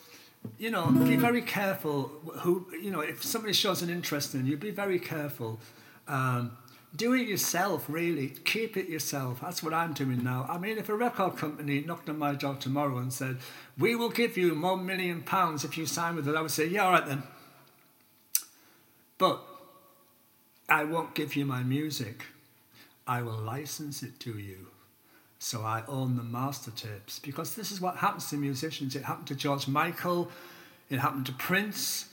you 0.57 0.69
know, 0.69 0.91
be 0.91 1.15
very 1.15 1.41
careful 1.41 2.09
who, 2.41 2.67
you 2.81 2.91
know, 2.91 2.99
if 3.01 3.23
somebody 3.23 3.53
shows 3.53 3.81
an 3.81 3.89
interest 3.89 4.35
in 4.35 4.45
you, 4.45 4.57
be 4.57 4.71
very 4.71 4.99
careful. 4.99 5.59
Um, 6.07 6.57
do 6.95 7.13
it 7.13 7.27
yourself, 7.27 7.85
really. 7.87 8.29
Keep 8.29 8.75
it 8.77 8.89
yourself. 8.89 9.41
That's 9.41 9.61
what 9.61 9.73
I'm 9.73 9.93
doing 9.93 10.23
now. 10.23 10.45
I 10.49 10.57
mean, 10.57 10.77
if 10.77 10.89
a 10.89 10.95
record 10.95 11.37
company 11.37 11.81
knocked 11.81 12.09
on 12.09 12.17
my 12.17 12.33
door 12.33 12.55
tomorrow 12.55 12.97
and 12.97 13.13
said, 13.13 13.37
We 13.77 13.95
will 13.95 14.09
give 14.09 14.37
you 14.37 14.59
one 14.59 14.85
million 14.85 15.21
pounds 15.21 15.63
if 15.63 15.77
you 15.77 15.85
sign 15.85 16.15
with 16.15 16.27
us, 16.27 16.35
I 16.35 16.41
would 16.41 16.51
say, 16.51 16.65
Yeah, 16.67 16.85
all 16.85 16.91
right 16.91 17.05
then. 17.05 17.23
But 19.19 19.43
I 20.67 20.83
won't 20.85 21.13
give 21.13 21.35
you 21.35 21.45
my 21.45 21.61
music. 21.61 22.25
I 23.05 23.21
will 23.21 23.37
license 23.37 24.01
it 24.01 24.19
to 24.21 24.39
you. 24.39 24.67
So 25.37 25.61
I 25.61 25.83
own 25.87 26.17
the 26.17 26.23
master 26.23 26.71
tapes 26.71 27.19
because 27.19 27.55
this 27.55 27.71
is 27.71 27.79
what 27.79 27.97
happens 27.97 28.29
to 28.29 28.37
musicians. 28.37 28.95
It 28.95 29.03
happened 29.03 29.27
to 29.27 29.35
George 29.35 29.67
Michael, 29.67 30.31
it 30.89 30.99
happened 30.99 31.27
to 31.27 31.33
Prince. 31.33 32.05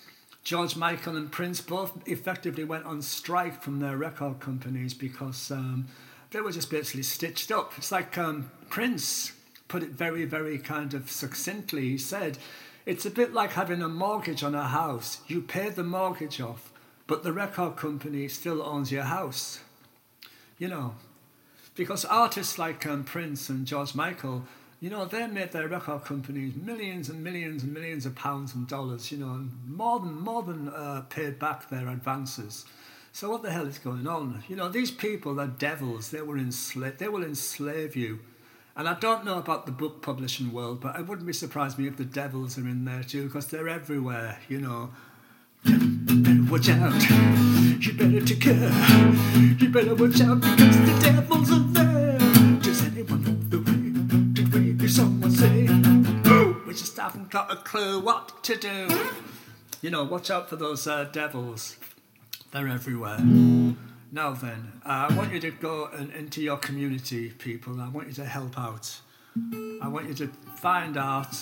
George 0.44 0.76
Michael 0.76 1.16
and 1.16 1.32
Prince 1.32 1.60
both 1.60 2.06
effectively 2.06 2.62
went 2.62 2.84
on 2.84 3.02
strike 3.02 3.62
from 3.62 3.80
their 3.80 3.96
record 3.96 4.38
companies 4.38 4.94
because 4.94 5.50
um, 5.50 5.88
they 6.30 6.40
were 6.40 6.52
just 6.52 6.70
basically 6.70 7.02
stitched 7.02 7.50
up. 7.50 7.72
It's 7.76 7.90
like 7.90 8.16
um, 8.16 8.50
Prince 8.68 9.32
put 9.66 9.82
it 9.82 9.90
very, 9.90 10.24
very 10.24 10.58
kind 10.58 10.94
of 10.94 11.10
succinctly. 11.10 11.88
He 11.88 11.98
said, 11.98 12.38
It's 12.84 13.04
a 13.04 13.10
bit 13.10 13.32
like 13.34 13.52
having 13.52 13.82
a 13.82 13.88
mortgage 13.88 14.44
on 14.44 14.54
a 14.54 14.68
house. 14.68 15.20
You 15.26 15.42
pay 15.42 15.70
the 15.70 15.82
mortgage 15.82 16.40
off, 16.40 16.72
but 17.06 17.22
the 17.22 17.32
record 17.32 17.76
company 17.76 18.28
still 18.28 18.62
owns 18.62 18.90
your 18.92 19.04
house. 19.04 19.60
You 20.58 20.68
know, 20.68 20.94
because 21.74 22.04
artists 22.04 22.58
like 22.58 22.86
um, 22.86 23.04
Prince 23.04 23.50
and 23.50 23.66
George 23.66 23.94
Michael, 23.94 24.44
you 24.80 24.90
know, 24.90 25.04
they 25.04 25.26
made 25.26 25.52
their 25.52 25.68
record 25.68 26.04
companies 26.04 26.54
millions 26.54 27.08
and 27.08 27.22
millions 27.22 27.62
and 27.62 27.72
millions 27.72 28.06
of 28.06 28.14
pounds 28.14 28.54
and 28.54 28.66
dollars, 28.66 29.12
you 29.12 29.18
know, 29.18 29.32
and 29.32 29.50
more 29.66 30.00
than, 30.00 30.14
more 30.18 30.42
than 30.42 30.68
uh, 30.68 31.02
paid 31.08 31.38
back 31.38 31.68
their 31.68 31.88
advances. 31.88 32.64
So 33.12 33.30
what 33.30 33.42
the 33.42 33.50
hell 33.50 33.66
is 33.66 33.78
going 33.78 34.06
on? 34.06 34.44
You 34.48 34.56
know, 34.56 34.68
these 34.68 34.90
people 34.90 35.40
are 35.40 35.46
devils. 35.46 36.10
They 36.10 36.20
were 36.20 36.36
enslaved. 36.36 36.98
They 36.98 37.08
will 37.08 37.24
enslave 37.24 37.96
you. 37.96 38.20
And 38.76 38.86
I 38.86 38.92
don't 38.92 39.24
know 39.24 39.38
about 39.38 39.64
the 39.64 39.72
book 39.72 40.02
publishing 40.02 40.52
world, 40.52 40.82
but 40.82 40.98
it 40.98 41.06
wouldn't 41.06 41.26
be 41.26 41.32
surprised 41.32 41.78
me 41.78 41.88
if 41.88 41.96
the 41.96 42.04
devils 42.04 42.58
are 42.58 42.68
in 42.68 42.84
there 42.84 43.02
too, 43.02 43.24
because 43.24 43.46
they're 43.46 43.70
everywhere. 43.70 44.38
You 44.50 44.60
know, 44.60 44.90
watch 46.50 46.68
out. 46.68 47.10
You 47.80 47.92
better 47.94 48.20
take 48.24 48.40
care. 48.40 48.72
You 49.58 49.68
better 49.68 49.94
watch 49.94 50.20
out 50.20 50.40
because 50.40 50.76
the 50.78 50.98
devil's 51.02 51.52
are 51.52 51.58
there. 51.58 52.18
Does 52.60 52.84
anyone 52.84 53.22
know 53.22 53.36
the 53.48 53.58
way? 53.58 54.32
Did 54.32 54.52
we 54.52 54.72
hear 54.72 54.88
someone 54.88 55.30
say? 55.30 55.62
We 56.66 56.72
just 56.74 56.96
haven't 56.96 57.30
got 57.30 57.52
a 57.52 57.56
clue 57.56 58.00
what 58.00 58.42
to 58.44 58.56
do. 58.56 58.88
You 59.82 59.90
know, 59.90 60.04
watch 60.04 60.30
out 60.30 60.48
for 60.48 60.56
those 60.56 60.86
uh, 60.86 61.04
devils. 61.04 61.76
They're 62.52 62.68
everywhere. 62.68 63.18
Now 64.12 64.32
then, 64.32 64.80
uh, 64.84 65.08
I 65.10 65.14
want 65.14 65.32
you 65.32 65.40
to 65.40 65.50
go 65.50 65.86
and, 65.92 66.12
into 66.12 66.42
your 66.42 66.56
community, 66.56 67.30
people. 67.30 67.80
I 67.80 67.88
want 67.88 68.08
you 68.08 68.14
to 68.14 68.24
help 68.24 68.58
out. 68.58 69.00
I 69.82 69.88
want 69.88 70.08
you 70.08 70.14
to 70.14 70.28
find 70.56 70.96
art 70.96 71.36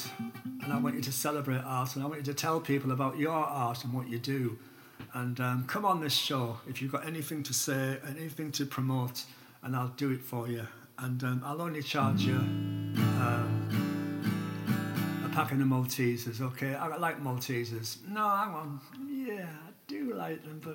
and 0.63 0.73
I 0.73 0.79
want 0.79 0.97
you 0.97 1.03
to 1.03 1.13
celebrate 1.13 1.63
art 1.65 1.95
and 1.95 2.03
I 2.03 2.07
want 2.07 2.21
you 2.21 2.25
to 2.25 2.35
tell 2.35 2.59
people 2.59 2.91
about 2.91 3.19
your 3.19 3.33
art 3.33 3.85
and 3.85 3.93
what 3.93 4.09
you 4.09 4.19
do. 4.19 4.59
And 5.15 5.39
um, 5.39 5.65
come 5.69 5.85
on 5.85 6.01
this 6.01 6.13
show 6.13 6.59
if 6.69 6.83
you've 6.83 6.91
got 6.91 7.07
anything 7.07 7.45
to 7.45 7.55
say, 7.55 7.99
anything 8.09 8.51
to 8.53 8.67
promote, 8.67 9.23
and 9.63 9.77
I'll 9.77 9.95
do 9.97 10.11
it 10.11 10.21
for 10.21 10.49
you. 10.49 10.67
And 10.99 11.23
um, 11.23 11.43
I'll 11.45 11.63
only 11.63 11.83
charge 11.83 12.23
you 12.23 12.35
um, 12.35 13.71
a 15.25 15.29
packet 15.33 15.61
of 15.61 15.69
Maltesers, 15.69 16.41
okay? 16.41 16.75
I 16.75 16.97
like 16.97 17.23
Maltesers. 17.23 17.99
No, 18.09 18.29
hang 18.29 18.55
on. 18.55 18.81
Yeah, 19.09 19.47
I 19.47 19.71
do 19.87 20.15
like 20.15 20.43
them, 20.43 20.61
but. 20.61 20.75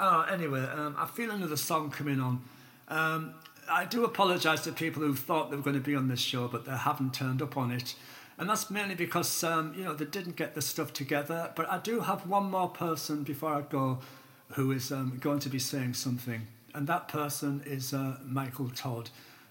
Oh, 0.00 0.22
anyway, 0.22 0.64
um, 0.74 0.96
I 0.98 1.06
feel 1.06 1.30
another 1.30 1.56
song 1.56 1.90
coming 1.90 2.20
on. 2.20 2.40
Um, 2.88 3.34
I 3.70 3.84
do 3.84 4.04
apologise 4.04 4.62
to 4.62 4.72
people 4.72 5.02
who 5.02 5.14
thought 5.14 5.50
they 5.50 5.56
were 5.56 5.62
going 5.62 5.74
to 5.76 5.82
be 5.82 5.94
on 5.94 6.08
this 6.08 6.20
show, 6.20 6.48
but 6.48 6.64
they 6.64 6.76
haven't 6.76 7.14
turned 7.14 7.40
up 7.40 7.56
on 7.56 7.70
it. 7.70 7.94
And 8.38 8.48
that's 8.48 8.70
mainly 8.70 8.94
because, 8.94 9.42
um, 9.42 9.74
you 9.76 9.82
know, 9.82 9.94
they 9.94 10.04
didn't 10.04 10.36
get 10.36 10.54
the 10.54 10.62
stuff 10.62 10.92
together. 10.92 11.50
But 11.56 11.70
I 11.70 11.78
do 11.78 12.00
have 12.00 12.26
one 12.26 12.50
more 12.50 12.68
person 12.68 13.24
before 13.24 13.52
I 13.52 13.62
go 13.62 13.98
who 14.52 14.70
is 14.70 14.92
um, 14.92 15.18
going 15.20 15.40
to 15.40 15.48
be 15.48 15.58
saying 15.58 15.94
something. 15.94 16.46
And 16.74 16.86
that 16.86 17.08
person 17.08 17.62
is 17.66 17.92
uh, 17.92 18.16
Michael 18.24 18.70
Todd. 18.70 19.10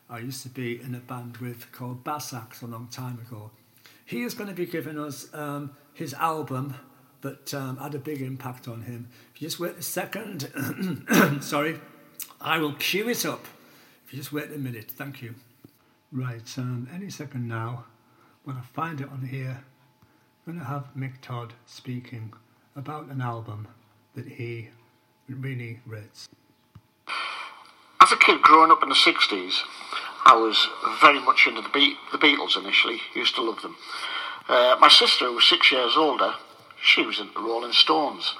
I 0.09 0.19
used 0.19 0.41
to 0.43 0.49
be 0.49 0.79
in 0.81 0.95
a 0.95 0.99
band 0.99 1.37
with 1.37 1.71
called 1.73 2.03
Bass 2.03 2.33
Axe 2.33 2.61
a 2.61 2.67
long 2.67 2.87
time 2.89 3.19
ago. 3.19 3.51
He 4.05 4.23
is 4.23 4.33
going 4.33 4.49
to 4.49 4.55
be 4.55 4.65
giving 4.65 4.97
us 4.97 5.27
um, 5.33 5.71
his 5.93 6.13
album 6.13 6.75
that 7.21 7.53
um, 7.53 7.77
had 7.77 7.93
a 7.93 7.99
big 7.99 8.21
impact 8.21 8.69
on 8.69 8.83
him. 8.83 9.09
If 9.35 9.41
you 9.41 9.47
just 9.47 9.59
wait 9.59 9.77
a 9.77 9.81
second, 9.81 10.49
sorry, 11.41 11.79
I 12.39 12.59
will 12.59 12.73
cue 12.73 13.09
it 13.09 13.25
up. 13.25 13.45
If 14.05 14.13
you 14.13 14.19
just 14.19 14.31
wait 14.31 14.49
a 14.53 14.57
minute, 14.57 14.89
thank 14.89 15.21
you. 15.21 15.35
Right, 16.11 16.47
um, 16.57 16.87
any 16.93 17.09
second 17.09 17.49
now, 17.49 17.83
when 18.47 18.55
I 18.55 18.61
find 18.61 19.01
it 19.01 19.09
on 19.11 19.27
here, 19.29 19.61
I'm 20.47 20.53
going 20.53 20.59
to 20.59 20.71
have 20.71 20.87
Mick 20.95 21.19
Todd 21.21 21.53
speaking 21.65 22.31
about 22.77 23.07
an 23.07 23.19
album 23.19 23.67
that 24.15 24.25
he 24.25 24.69
really 25.27 25.81
rates. 25.85 26.29
As 28.01 28.13
a 28.13 28.15
kid 28.15 28.41
growing 28.41 28.71
up 28.71 28.81
in 28.81 28.87
the 28.87 28.95
60s, 28.95 29.59
I 30.23 30.33
was 30.35 30.65
very 31.01 31.19
much 31.19 31.45
into 31.45 31.59
the, 31.61 31.67
Be- 31.67 31.97
the 32.13 32.17
Beatles 32.17 32.57
initially, 32.57 33.01
used 33.13 33.35
to 33.35 33.41
love 33.41 33.61
them. 33.61 33.75
Uh, 34.47 34.77
my 34.79 34.87
sister, 34.87 35.25
who 35.25 35.33
was 35.33 35.43
six 35.43 35.69
years 35.69 35.97
older, 35.97 36.31
she 36.81 37.05
was 37.05 37.19
into 37.19 37.33
the 37.33 37.41
Rolling 37.41 37.73
Stones. 37.73 38.33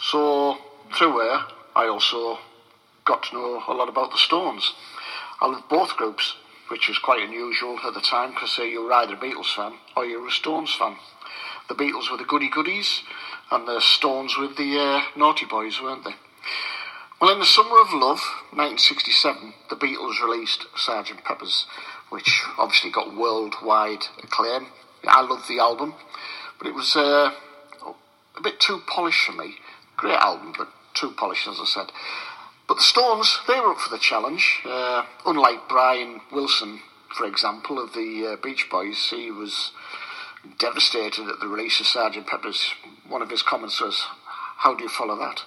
So 0.00 0.56
through 0.96 1.18
her, 1.18 1.44
I 1.76 1.86
also 1.86 2.38
got 3.04 3.24
to 3.24 3.34
know 3.34 3.62
a 3.68 3.74
lot 3.74 3.90
about 3.90 4.10
the 4.10 4.16
Stones. 4.16 4.72
I 5.42 5.48
loved 5.48 5.68
both 5.68 5.98
groups, 5.98 6.36
which 6.70 6.88
was 6.88 6.98
quite 6.98 7.22
unusual 7.22 7.78
at 7.84 7.94
the 7.94 8.00
time 8.00 8.30
because 8.30 8.56
uh, 8.58 8.62
you 8.62 8.82
were 8.82 8.92
either 8.92 9.14
a 9.14 9.16
Beatles 9.16 9.54
fan 9.54 9.74
or 9.96 10.04
you 10.04 10.20
were 10.20 10.28
a 10.28 10.32
Stones 10.32 10.72
fan. 10.74 10.96
The 11.68 11.74
Beatles 11.74 12.10
were 12.10 12.16
the 12.16 12.24
goody 12.24 12.48
goodies, 12.48 13.02
and 13.50 13.66
the 13.66 13.80
Stones 13.80 14.36
were 14.38 14.48
the 14.48 14.78
uh, 14.78 15.02
naughty 15.16 15.46
boys, 15.46 15.80
weren't 15.82 16.04
they? 16.04 16.14
Well, 17.20 17.32
in 17.32 17.38
the 17.38 17.44
summer 17.44 17.80
of 17.80 17.92
love, 17.92 18.20
1967, 18.54 19.52
the 19.68 19.76
Beatles 19.76 20.22
released 20.22 20.66
Sgt. 20.74 21.22
Pepper's, 21.24 21.66
which 22.08 22.42
obviously 22.56 22.90
got 22.90 23.16
worldwide 23.16 24.04
acclaim. 24.22 24.68
I 25.06 25.22
loved 25.22 25.48
the 25.48 25.58
album, 25.58 25.94
but 26.58 26.66
it 26.66 26.74
was 26.74 26.96
uh, 26.96 27.30
a 28.36 28.42
bit 28.42 28.60
too 28.60 28.80
polished 28.86 29.26
for 29.26 29.32
me. 29.32 29.56
Great 29.96 30.18
album, 30.18 30.54
but 30.56 30.68
too 30.94 31.10
polished, 31.16 31.46
as 31.46 31.58
I 31.60 31.64
said. 31.66 31.92
But 32.70 32.76
the 32.76 32.84
Stones, 32.84 33.40
they 33.48 33.58
were 33.58 33.72
up 33.72 33.80
for 33.80 33.90
the 33.90 33.98
challenge. 33.98 34.60
Uh, 34.64 35.02
unlike 35.26 35.68
Brian 35.68 36.20
Wilson, 36.30 36.78
for 37.08 37.26
example, 37.26 37.82
of 37.82 37.94
the 37.94 38.28
uh, 38.28 38.36
Beach 38.40 38.68
Boys, 38.70 39.10
he 39.10 39.28
was 39.32 39.72
devastated 40.56 41.28
at 41.28 41.40
the 41.40 41.48
release 41.48 41.80
of 41.80 41.86
Sgt. 41.86 42.24
Pepper's. 42.28 42.74
One 43.08 43.22
of 43.22 43.30
his 43.30 43.42
comments 43.42 43.80
was, 43.80 44.06
How 44.58 44.76
do 44.76 44.84
you 44.84 44.88
follow 44.88 45.18
that? 45.18 45.42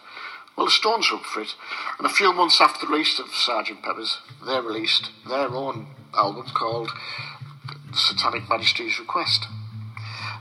Well, 0.58 0.66
the 0.66 0.72
Stones 0.74 1.10
were 1.10 1.18
up 1.18 1.24
for 1.24 1.40
it. 1.40 1.56
And 1.98 2.06
a 2.06 2.10
few 2.10 2.34
months 2.34 2.60
after 2.60 2.86
the 2.86 2.92
release 2.92 3.18
of 3.20 3.28
Sgt. 3.28 3.82
Pepper's, 3.82 4.18
they 4.46 4.60
released 4.60 5.10
their 5.26 5.48
own 5.48 5.88
album 6.14 6.48
called 6.54 6.92
Satanic 7.94 8.50
Majesties 8.50 9.00
Request. 9.00 9.48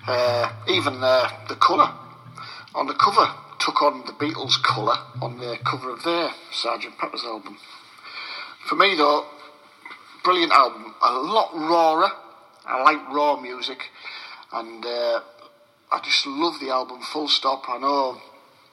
Uh, 0.09 0.51
even 0.67 0.95
uh, 0.95 1.29
the 1.49 1.55
colour 1.55 1.93
on 2.75 2.89
the 2.89 2.95
cover 2.95 3.33
took 3.65 3.81
on 3.81 4.05
the 4.07 4.13
Beatles' 4.13 4.61
colour 4.61 4.97
on 5.21 5.39
the 5.39 5.57
cover 5.65 5.91
of 5.91 6.03
their 6.03 6.31
Sgt. 6.53 6.99
Pepper's 6.99 7.23
album. 7.25 7.59
For 8.67 8.75
me, 8.75 8.97
though, 8.97 9.25
brilliant 10.25 10.53
album. 10.53 10.95
A 11.01 11.13
lot 11.13 11.55
rawer. 11.55 12.11
I 12.67 12.83
like 12.83 13.09
raw 13.15 13.41
music, 13.41 13.91
and 14.53 14.85
uh, 14.85 15.21
I 15.93 16.01
just 16.03 16.27
love 16.27 16.59
the 16.61 16.71
album. 16.71 17.03
Full 17.03 17.29
stop. 17.29 17.69
I 17.69 17.79
know 17.79 18.21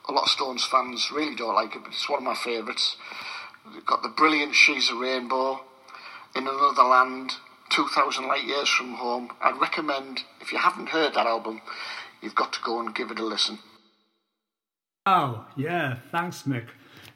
a 0.08 0.12
lot 0.12 0.23
of 0.23 0.30
Stones 0.30 0.65
fans 0.65 1.12
really 1.13 1.36
don't 1.36 1.54
like 1.54 1.75
it, 1.75 1.84
but 1.84 1.93
it's 1.93 2.10
one 2.10 2.19
of 2.19 2.23
my 2.23 2.36
favourites. 2.36 2.95
It's 3.75 3.86
got 3.86 4.02
the 4.02 4.10
brilliant 4.10 4.56
"She's 4.56 4.89
a 4.89 4.95
Rainbow," 4.95 5.62
"In 6.36 6.47
Another 6.47 6.84
Land," 6.84 7.34
2,000 7.69 8.28
Light 8.28 8.45
Years 8.45 8.69
from 8.69 8.93
Home. 8.95 9.30
I'd 9.39 9.62
recommend, 9.62 10.21
if 10.41 10.52
you 10.52 10.58
haven't 10.58 10.89
heard 10.89 11.13
that 11.13 11.28
album, 11.28 11.62
you've 12.21 12.36
got 12.36 12.54
to 12.54 12.62
go 12.63 12.80
and 12.80 12.95
give 12.95 13.12
it 13.12 13.19
a 13.19 13.25
listen. 13.25 13.60
Oh, 15.12 15.43
yeah, 15.56 15.95
thanks, 16.12 16.43
Mick. 16.43 16.67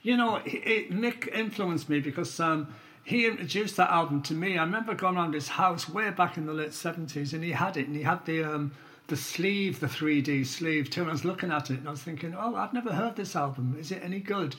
You 0.01 0.17
know, 0.17 0.41
Mick 0.43 1.27
influenced 1.32 1.89
me 1.89 1.99
because 1.99 2.39
um, 2.39 2.73
he 3.03 3.27
introduced 3.27 3.77
that 3.77 3.91
album 3.91 4.23
to 4.23 4.34
me. 4.34 4.58
I 4.58 4.63
remember 4.63 4.95
going 4.95 5.15
around 5.15 5.36
his 5.36 5.47
house 5.47 5.88
way 5.88 6.10
back 6.10 6.36
in 6.36 6.47
the 6.47 6.53
late 6.53 6.71
70s 6.71 7.34
and 7.34 7.43
he 7.43 7.51
had 7.51 7.77
it 7.77 7.86
and 7.86 7.95
he 7.95 8.01
had 8.03 8.25
the. 8.25 8.43
Um, 8.43 8.71
the 9.08 9.17
sleeve, 9.17 9.82
the 9.82 9.88
3D 9.88 10.45
sleeve 10.45 10.89
too. 10.89 11.01
And 11.01 11.10
I 11.10 11.13
was 11.13 11.25
looking 11.25 11.51
at 11.51 11.69
it 11.69 11.79
and 11.79 11.88
I 11.89 11.91
was 11.91 12.01
thinking, 12.01 12.34
oh, 12.34 12.56
I've 12.56 12.71
never 12.71 12.93
heard 12.93 13.17
this 13.17 13.36
album. 13.36 13.75
Is 13.77 13.91
it 13.91 14.01
any 14.01 14.21
good? 14.21 14.56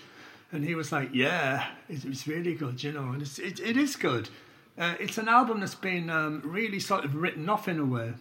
And 0.53 0.63
he 0.63 0.75
was 0.75 0.93
like, 0.93 1.09
yeah, 1.15 1.67
it's, 1.89 2.29
really 2.29 2.55
good, 2.55 2.85
you 2.85 2.93
know, 2.93 3.09
and 3.09 3.23
it's, 3.23 3.39
it, 3.39 3.59
it 3.59 3.79
is 3.79 3.97
good. 3.97 4.29
Uh, 4.77 4.97
it's 5.01 5.17
an 5.17 5.29
album 5.29 5.61
that's 5.61 5.75
been 5.75 6.11
um, 6.11 6.43
really 6.45 6.79
sort 6.79 7.07
of 7.07 7.15
written 7.15 7.49
off 7.49 7.69
in 7.69 7.79
a 7.79 7.87
way. 7.87 8.13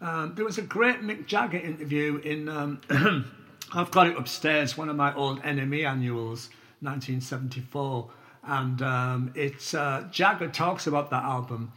Um, 0.00 0.34
there 0.36 0.44
was 0.44 0.56
a 0.56 0.62
great 0.62 1.02
Mick 1.02 1.26
Jagger 1.26 1.58
interview 1.58 2.18
in 2.18 2.48
um, 2.48 2.80
I've 3.72 3.90
got 3.90 4.06
it 4.06 4.16
upstairs, 4.16 4.76
one 4.76 4.88
of 4.88 4.96
my 4.96 5.14
old 5.14 5.42
NME 5.42 5.86
annuals, 5.86 6.50
1974, 6.80 8.10
and 8.44 8.82
um, 8.82 9.32
it's 9.34 9.74
uh, 9.74 10.06
Jagger 10.10 10.48
talks 10.48 10.86
about 10.86 11.10
that 11.10 11.24
album. 11.24 11.72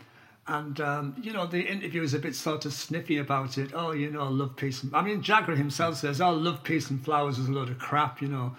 And 0.47 0.81
um, 0.81 1.15
you 1.21 1.31
know 1.31 1.45
the 1.45 1.61
interview 1.61 2.01
is 2.01 2.15
a 2.15 2.19
bit 2.19 2.35
sort 2.35 2.65
of 2.65 2.73
sniffy 2.73 3.17
about 3.17 3.59
it. 3.59 3.71
Oh, 3.73 3.91
you 3.91 4.09
know, 4.09 4.27
love, 4.27 4.55
peace. 4.55 4.81
And, 4.81 4.95
I 4.95 5.03
mean, 5.03 5.21
Jagger 5.21 5.55
himself 5.55 5.97
says, 5.97 6.21
"Oh, 6.21 6.31
love, 6.31 6.63
peace, 6.63 6.89
and 6.89 7.03
flowers" 7.03 7.37
is 7.37 7.49
a 7.49 7.51
load 7.51 7.69
of 7.69 7.77
crap, 7.77 8.19
you 8.19 8.29
know. 8.29 8.55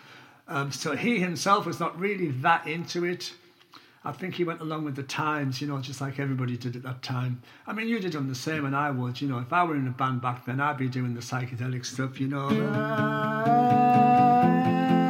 Um, 0.47 0.71
so 0.71 0.95
he 0.95 1.19
himself 1.19 1.67
was 1.67 1.81
not 1.81 1.99
really 1.99 2.29
that 2.29 2.67
into 2.67 3.05
it. 3.05 3.33
I 4.03 4.13
think 4.13 4.35
he 4.35 4.45
went 4.45 4.61
along 4.63 4.85
with 4.87 4.97
the 4.97 5.03
times, 5.03 5.61
you 5.61 5.67
know, 5.67 5.79
just 5.79 6.01
like 6.01 6.19
everybody 6.19 6.57
did 6.57 6.75
at 6.75 6.83
that 6.85 7.03
time. 7.03 7.43
I 7.67 7.75
mean, 7.75 7.87
you 7.87 8.01
did 8.01 8.13
them 8.13 8.29
the 8.29 8.35
same, 8.35 8.65
and 8.65 8.75
I 8.75 8.91
would, 8.91 9.21
you 9.21 9.29
know. 9.29 9.39
If 9.39 9.53
I 9.53 9.63
were 9.65 9.77
in 9.77 9.87
a 9.87 9.91
band 9.91 10.23
back 10.23 10.47
then, 10.47 10.59
I'd 10.59 10.79
be 10.79 10.89
doing 10.89 11.15
the 11.15 11.21
psychedelic 11.21 11.85
stuff, 11.85 12.19
you 12.19 12.29
know. 12.29 12.49
Ah. 13.53 15.10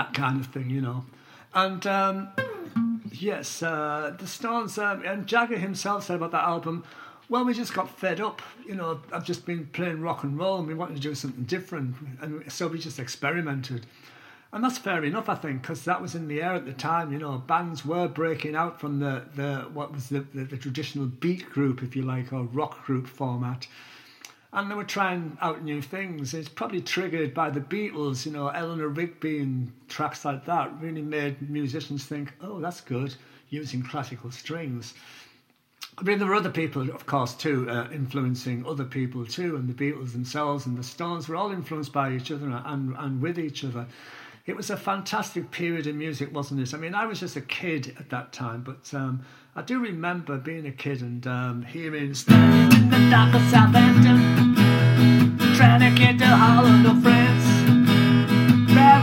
That 0.00 0.14
kind 0.14 0.40
of 0.40 0.46
thing, 0.46 0.70
you 0.70 0.80
know. 0.80 1.04
And 1.52 1.86
um, 1.86 2.30
yes, 3.12 3.62
uh, 3.62 4.14
the 4.18 4.26
Stones, 4.26 4.78
and 4.78 5.26
Jagger 5.26 5.58
himself 5.58 6.04
said 6.04 6.16
about 6.16 6.32
that 6.32 6.44
album, 6.44 6.84
well, 7.28 7.44
we 7.44 7.52
just 7.52 7.74
got 7.74 7.98
fed 7.98 8.20
up. 8.20 8.40
You 8.66 8.76
know, 8.76 9.00
I've 9.12 9.24
just 9.24 9.44
been 9.44 9.66
playing 9.66 10.00
rock 10.00 10.24
and 10.24 10.38
roll 10.38 10.58
and 10.58 10.66
we 10.66 10.74
wanted 10.74 10.94
to 10.96 11.00
do 11.00 11.14
something 11.14 11.44
different. 11.44 11.94
And 12.20 12.50
so 12.50 12.66
we 12.66 12.78
just 12.78 12.98
experimented. 12.98 13.86
And 14.52 14.64
that's 14.64 14.78
fair 14.78 15.04
enough, 15.04 15.28
I 15.28 15.36
think, 15.36 15.62
because 15.62 15.84
that 15.84 16.02
was 16.02 16.16
in 16.16 16.26
the 16.26 16.42
air 16.42 16.54
at 16.54 16.66
the 16.66 16.72
time. 16.72 17.12
You 17.12 17.18
know, 17.18 17.38
bands 17.38 17.84
were 17.84 18.08
breaking 18.08 18.56
out 18.56 18.80
from 18.80 18.98
the, 18.98 19.26
the 19.36 19.68
what 19.72 19.92
was 19.92 20.08
the, 20.08 20.20
the, 20.34 20.44
the 20.44 20.56
traditional 20.56 21.06
beat 21.06 21.48
group, 21.50 21.84
if 21.84 21.94
you 21.94 22.02
like, 22.02 22.32
or 22.32 22.44
rock 22.44 22.84
group 22.84 23.06
format 23.06 23.68
and 24.52 24.70
they 24.70 24.74
were 24.74 24.84
trying 24.84 25.38
out 25.40 25.62
new 25.62 25.80
things. 25.80 26.34
It's 26.34 26.48
probably 26.48 26.80
triggered 26.80 27.34
by 27.34 27.50
the 27.50 27.60
Beatles, 27.60 28.26
you 28.26 28.32
know, 28.32 28.48
Eleanor 28.48 28.88
Rigby 28.88 29.38
and 29.38 29.72
tracks 29.88 30.24
like 30.24 30.44
that 30.46 30.72
really 30.80 31.02
made 31.02 31.48
musicians 31.48 32.04
think, 32.04 32.32
oh, 32.42 32.60
that's 32.60 32.80
good, 32.80 33.14
using 33.50 33.82
classical 33.82 34.30
strings. 34.30 34.94
I 35.98 36.02
mean, 36.02 36.18
there 36.18 36.28
were 36.28 36.34
other 36.34 36.50
people, 36.50 36.82
of 36.90 37.06
course, 37.06 37.34
too, 37.34 37.68
uh, 37.68 37.88
influencing 37.92 38.64
other 38.66 38.84
people 38.84 39.24
too, 39.26 39.56
and 39.56 39.68
the 39.68 39.74
Beatles 39.74 40.12
themselves 40.12 40.66
and 40.66 40.76
the 40.76 40.82
Stones 40.82 41.28
were 41.28 41.36
all 41.36 41.52
influenced 41.52 41.92
by 41.92 42.12
each 42.12 42.32
other 42.32 42.62
and, 42.64 42.96
and 42.96 43.20
with 43.20 43.38
each 43.38 43.64
other. 43.64 43.86
It 44.46 44.56
was 44.56 44.70
a 44.70 44.76
fantastic 44.76 45.50
period 45.50 45.86
in 45.86 45.98
music, 45.98 46.34
wasn't 46.34 46.60
it? 46.60 46.74
I 46.74 46.78
mean, 46.78 46.94
I 46.94 47.06
was 47.06 47.20
just 47.20 47.36
a 47.36 47.40
kid 47.40 47.94
at 47.98 48.10
that 48.10 48.32
time, 48.32 48.62
but 48.62 48.92
um, 48.94 49.22
I 49.54 49.62
do 49.62 49.78
remember 49.80 50.38
being 50.38 50.66
a 50.66 50.72
kid 50.72 51.02
and 51.02 51.26
um, 51.26 51.62
hearing 51.62 52.14
in 52.28 52.90
the 52.90 53.08
dock 53.10 53.34
of 53.34 53.42
Southampton, 53.50 54.56
trying 55.56 55.80
to 55.80 56.00
get 56.00 56.18
to 56.18 56.26
Holland 56.26 56.86
or 56.86 57.00
France. 57.02 57.40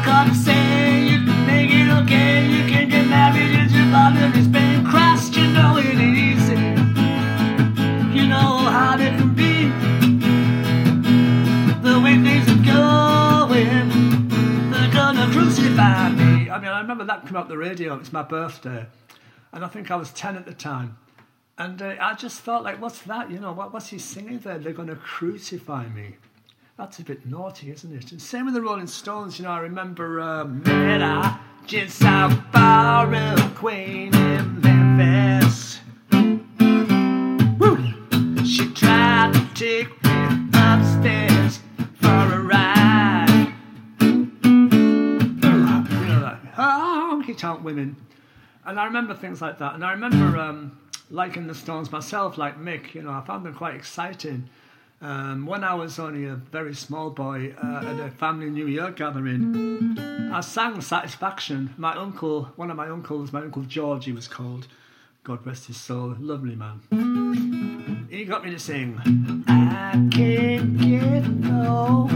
Come 0.04 0.34
say 0.34 1.04
you 1.04 1.26
can 1.26 1.46
make 1.46 1.70
it 1.70 1.90
okay, 2.02 2.48
you 2.48 2.64
can 2.72 2.88
get 2.90 3.08
married 3.08 3.52
in 3.52 3.70
your 3.70 3.92
father 3.92 4.32
me. 15.78 16.50
I 16.50 16.60
mean, 16.60 16.70
I 16.70 16.82
remember 16.82 17.06
that 17.06 17.26
came 17.26 17.36
out 17.36 17.48
the 17.48 17.58
radio. 17.58 17.96
It's 17.96 18.14
my 18.14 18.24
birthday 18.24 18.88
and 19.58 19.66
I 19.66 19.68
think 19.68 19.92
I 19.92 19.96
was 19.96 20.12
10 20.12 20.36
at 20.36 20.46
the 20.46 20.54
time. 20.54 20.98
And 21.58 21.82
uh, 21.82 21.96
I 22.00 22.14
just 22.14 22.42
felt 22.42 22.64
like, 22.64 22.80
what's 22.80 23.02
that? 23.04 23.32
You 23.32 23.40
know, 23.40 23.52
what, 23.52 23.74
what's 23.74 23.88
he 23.88 23.98
singing 23.98 24.40
there? 24.40 24.60
They're 24.60 24.74
going 24.74 24.90
to 24.90 24.96
crucify 24.96 25.88
me. 25.90 26.18
That's 26.78 27.00
a 27.00 27.04
bit 27.04 27.26
naughty, 27.26 27.72
isn't 27.72 27.92
it? 27.92 28.12
And 28.12 28.22
same 28.22 28.46
with 28.46 28.54
the 28.54 28.62
Rolling 28.62 28.86
Stones. 28.86 29.40
You 29.40 29.46
know, 29.46 29.52
I 29.52 29.60
remember 29.60 30.22
um, 30.22 30.62
I 30.68 31.40
just 31.66 31.98
saw 31.98 32.30
Barbara 32.52 33.52
Queen 33.56 34.14
in 34.14 34.62
Memphis. 34.62 35.80
Woo! 37.58 38.46
She 38.46 38.72
tried 38.74 39.34
to 39.34 39.50
take 39.56 40.07
tonk 47.34 47.64
women 47.64 47.96
and 48.68 48.78
I 48.78 48.84
remember 48.84 49.16
things 49.16 49.42
like 49.42 49.60
that. 49.60 49.76
And 49.76 49.84
I 49.84 49.94
remember 49.94 50.38
um, 50.38 50.78
liking 51.10 51.48
the 51.48 51.56
Stones 51.56 51.90
myself, 51.90 52.38
like 52.38 52.60
Mick. 52.60 52.94
You 52.94 53.02
know, 53.02 53.12
I 53.12 53.22
found 53.26 53.46
them 53.46 53.56
quite 53.56 53.76
exciting. 53.76 54.50
Um, 55.00 55.46
when 55.46 55.64
I 55.64 55.74
was 55.74 56.00
only 56.00 56.26
a 56.26 56.36
very 56.36 56.76
small 56.76 57.10
boy 57.10 57.56
uh, 57.64 57.86
at 57.86 58.00
a 58.00 58.12
family 58.12 58.50
New 58.50 58.68
Year 58.68 58.92
gathering, 58.92 59.98
I 60.34 60.42
sang 60.42 60.82
Satisfaction. 60.82 61.74
My 61.78 61.96
uncle, 61.96 62.52
one 62.58 62.70
of 62.70 62.76
my 62.76 62.90
uncles, 62.90 63.32
my 63.32 63.42
uncle 63.42 63.62
George, 63.62 64.04
he 64.04 64.12
was 64.12 64.28
called. 64.28 64.68
God 65.24 65.46
rest 65.46 65.68
his 65.68 65.78
soul, 65.78 66.16
lovely 66.20 66.56
man. 66.56 68.08
He 68.10 68.26
got 68.26 68.44
me 68.44 68.52
to 68.52 68.60
sing. 68.60 69.00
I 69.48 69.92
can't 70.12 70.78
get 70.78 71.30
no 71.30 72.10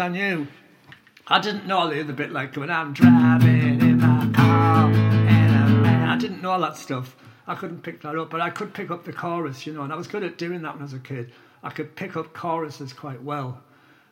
I 0.00 0.08
knew. 0.08 0.46
I 1.26 1.40
didn't 1.40 1.66
know 1.66 1.90
the 1.90 2.00
other 2.00 2.14
bit 2.14 2.32
like 2.32 2.56
when 2.56 2.70
I'm 2.70 2.94
driving 2.94 3.80
in 3.80 3.98
my 3.98 4.30
car 4.34 4.90
and. 4.90 6.10
I 6.10 6.16
didn't 6.16 6.40
know 6.40 6.52
all 6.52 6.60
that 6.60 6.76
stuff. 6.78 7.14
I 7.46 7.54
couldn't 7.54 7.82
pick 7.82 8.00
that 8.02 8.16
up, 8.16 8.30
but 8.30 8.40
I 8.40 8.48
could 8.48 8.72
pick 8.72 8.90
up 8.90 9.04
the 9.04 9.12
chorus, 9.12 9.66
you 9.66 9.74
know, 9.74 9.82
and 9.82 9.92
I 9.92 9.96
was 9.96 10.06
good 10.06 10.24
at 10.24 10.38
doing 10.38 10.62
that 10.62 10.72
when 10.72 10.82
I 10.82 10.84
was 10.84 10.94
a 10.94 10.98
kid. 10.98 11.32
I 11.62 11.68
could 11.68 11.94
pick 11.96 12.16
up 12.16 12.32
choruses 12.32 12.94
quite 12.94 13.22
well. 13.22 13.62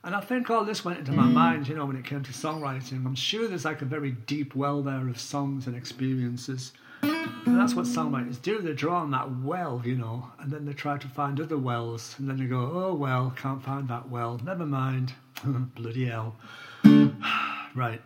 And 0.05 0.15
I 0.15 0.21
think 0.21 0.51
all 0.51 0.65
this 0.65 0.85
went 0.85 0.99
into 0.99 1.13
my 1.13 1.25
mm. 1.25 1.33
mind, 1.33 1.69
you 1.69 1.75
know, 1.75 1.87
when 1.87 1.97
it 1.97 2.05
came 2.05 2.23
to 2.23 2.33
songwriting. 2.33 3.07
I'm 3.07 3.15
sure 3.15 3.49
there's 3.49 3.65
like 3.65 3.81
a 3.81 3.87
very 3.87 4.13
deep 4.13 4.55
well 4.55 4.83
there 4.83 5.09
of 5.09 5.19
songs 5.19 5.67
and 5.67 5.75
experiences. 5.75 6.73
And 7.03 7.59
that's 7.59 7.75
what 7.75 7.87
songwriters 7.87 8.41
do. 8.41 8.61
They 8.61 8.75
draw 8.75 9.01
on 9.01 9.11
that 9.13 9.39
well, 9.39 9.83
you 9.85 9.97
know, 9.97 10.31
and 10.39 10.53
then 10.53 10.67
they 10.67 10.73
try 10.73 10.99
to 10.99 11.09
find 11.09 11.41
other 11.41 11.59
wells. 11.59 12.15
And 12.19 12.29
then 12.29 12.37
they 12.37 12.47
go, 12.47 12.61
oh, 12.61 12.95
well, 12.95 13.33
can't 13.37 13.63
find 13.63 13.89
that 13.89 14.09
well. 14.09 14.41
Never 14.45 14.67
mind. 14.67 15.15
Bloody 15.77 16.07
hell. 16.07 16.37
right. 17.75 18.01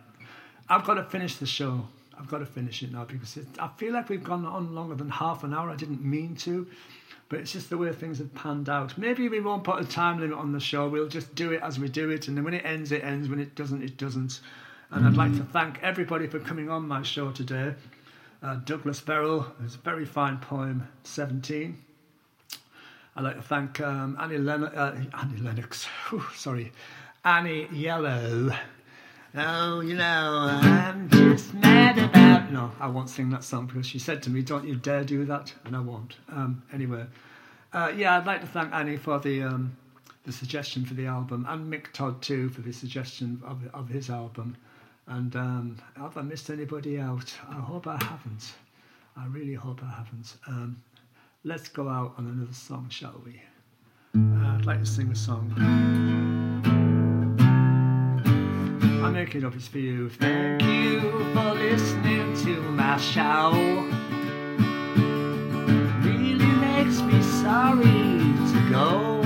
I've 0.69 0.85
got 0.85 0.95
to 0.95 1.03
finish 1.03 1.37
the 1.37 1.45
show. 1.45 1.87
I've 2.17 2.27
got 2.27 2.39
to 2.39 2.45
finish 2.45 2.83
it 2.83 2.91
now 2.91 3.05
because 3.05 3.37
it, 3.37 3.47
I 3.59 3.69
feel 3.77 3.93
like 3.93 4.09
we've 4.09 4.23
gone 4.23 4.45
on 4.45 4.75
longer 4.75 4.95
than 4.95 5.09
half 5.09 5.43
an 5.43 5.53
hour. 5.53 5.69
I 5.69 5.75
didn't 5.75 6.03
mean 6.03 6.35
to, 6.37 6.67
but 7.29 7.39
it's 7.39 7.51
just 7.51 7.69
the 7.69 7.77
way 7.77 7.91
things 7.91 8.19
have 8.19 8.33
panned 8.35 8.69
out. 8.69 8.97
Maybe 8.97 9.27
we 9.29 9.39
won't 9.39 9.63
put 9.63 9.81
a 9.81 9.85
time 9.85 10.19
limit 10.19 10.37
on 10.37 10.51
the 10.51 10.59
show. 10.59 10.87
We'll 10.87 11.07
just 11.07 11.33
do 11.35 11.51
it 11.51 11.61
as 11.61 11.79
we 11.79 11.89
do 11.89 12.09
it, 12.11 12.27
and 12.27 12.37
then 12.37 12.43
when 12.43 12.53
it 12.53 12.65
ends, 12.65 12.91
it 12.91 13.03
ends. 13.03 13.27
When 13.29 13.39
it 13.39 13.55
doesn't, 13.55 13.81
it 13.83 13.97
doesn't. 13.97 14.41
And 14.91 15.07
I'd 15.07 15.17
like 15.17 15.35
to 15.37 15.43
thank 15.43 15.81
everybody 15.81 16.27
for 16.27 16.39
coming 16.39 16.69
on 16.69 16.87
my 16.87 17.01
show 17.01 17.31
today. 17.31 17.73
Uh, 18.43 18.55
Douglas 18.55 18.99
Verrill, 18.99 19.47
his 19.63 19.75
very 19.75 20.05
fine 20.05 20.37
poem, 20.37 20.87
17. 21.03 21.75
I'd 23.15 23.23
like 23.23 23.35
to 23.35 23.41
thank 23.41 23.79
um, 23.79 24.17
Annie, 24.19 24.37
Len- 24.37 24.65
uh, 24.65 25.03
Annie 25.19 25.39
Lennox, 25.39 25.85
Whew, 26.09 26.23
sorry, 26.35 26.71
Annie 27.25 27.67
Yellow. 27.71 28.51
Oh, 29.35 29.79
you 29.79 29.95
know, 29.95 30.59
I'm 30.61 31.09
just 31.09 31.53
mad 31.53 31.97
about. 31.97 32.51
No, 32.51 32.71
I 32.81 32.87
won't 32.87 33.09
sing 33.09 33.29
that 33.29 33.45
song 33.45 33.65
because 33.65 33.87
she 33.87 33.97
said 33.97 34.21
to 34.23 34.29
me, 34.29 34.41
"Don't 34.41 34.67
you 34.67 34.75
dare 34.75 35.05
do 35.05 35.23
that," 35.25 35.53
and 35.63 35.75
I 35.75 35.79
won't. 35.79 36.17
Um, 36.29 36.61
anyway, 36.73 37.05
uh, 37.71 37.93
yeah, 37.95 38.17
I'd 38.17 38.25
like 38.25 38.41
to 38.41 38.47
thank 38.47 38.73
Annie 38.73 38.97
for 38.97 39.19
the 39.19 39.41
um, 39.43 39.75
the 40.25 40.33
suggestion 40.33 40.85
for 40.85 40.95
the 40.95 41.05
album, 41.05 41.45
and 41.47 41.71
Mick 41.71 41.93
Todd 41.93 42.21
too 42.21 42.49
for 42.49 42.61
the 42.61 42.73
suggestion 42.73 43.41
of 43.45 43.61
of 43.73 43.87
his 43.87 44.09
album. 44.09 44.57
And 45.07 45.35
um, 45.35 45.77
have 45.95 46.17
I 46.17 46.21
missed 46.23 46.49
anybody 46.49 46.99
out? 46.99 47.33
I 47.49 47.55
hope 47.55 47.87
I 47.87 48.03
haven't. 48.03 48.53
I 49.15 49.25
really 49.27 49.53
hope 49.53 49.81
I 49.81 49.91
haven't. 49.91 50.35
Um, 50.47 50.81
let's 51.43 51.69
go 51.69 51.87
out 51.87 52.15
on 52.17 52.27
another 52.27 52.53
song, 52.53 52.87
shall 52.89 53.21
we? 53.25 53.41
Uh, 54.15 54.55
I'd 54.57 54.65
like 54.65 54.79
to 54.79 54.85
sing 54.85 55.09
a 55.09 55.15
song. 55.15 56.32
Mm. 59.03 59.07
I 59.07 59.11
make 59.11 59.35
it 59.35 59.43
up 59.43 59.53
it's 59.53 59.67
for 59.67 59.79
you. 59.79 60.09
Thank 60.09 60.61
you 60.63 61.01
for 61.33 61.53
listening 61.55 62.37
to 62.45 62.61
my 62.71 62.95
show. 62.97 63.51
Really 66.01 66.45
makes 66.45 67.01
me 67.01 67.21
sorry 67.43 67.81
to 68.51 68.69
go. 68.71 69.21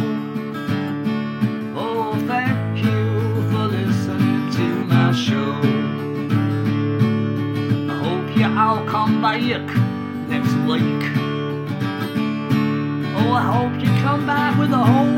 Oh, 1.78 2.16
thank 2.26 2.84
you 2.84 3.52
for 3.52 3.68
listening 3.68 4.52
to 4.58 4.66
my 4.86 5.12
show. 5.14 5.54
I 7.92 7.98
hope 8.04 8.36
you 8.36 8.46
all 8.46 8.84
come 8.88 9.22
back 9.22 9.42
next 10.28 10.54
week. 10.66 11.04
Oh, 13.20 13.32
I 13.32 13.44
hope 13.54 13.80
you 13.80 13.92
come 14.02 14.26
back 14.26 14.58
with 14.58 14.72
a 14.72 14.84
whole 14.84 15.17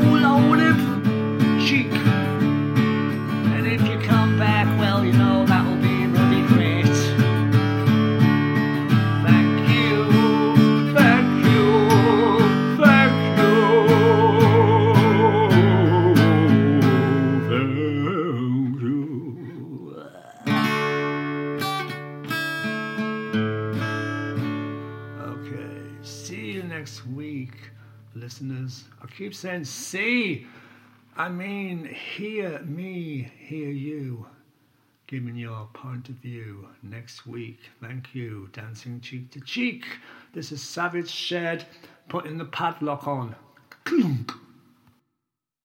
keep 29.20 29.34
saying 29.34 29.62
see. 29.62 30.46
I 31.14 31.28
mean, 31.28 31.84
hear 31.84 32.58
me, 32.60 33.30
hear 33.38 33.68
you. 33.68 34.26
Giving 35.08 35.36
your 35.36 35.68
point 35.74 36.08
of 36.08 36.14
view 36.14 36.66
next 36.82 37.26
week. 37.26 37.58
Thank 37.82 38.14
you. 38.14 38.48
Dancing 38.54 38.98
cheek 39.02 39.30
to 39.32 39.40
cheek. 39.42 39.84
This 40.32 40.52
is 40.52 40.62
Savage 40.62 41.10
Shed 41.10 41.66
putting 42.08 42.38
the 42.38 42.46
padlock 42.46 43.06
on. 43.06 43.36
Clunk. 43.84 44.32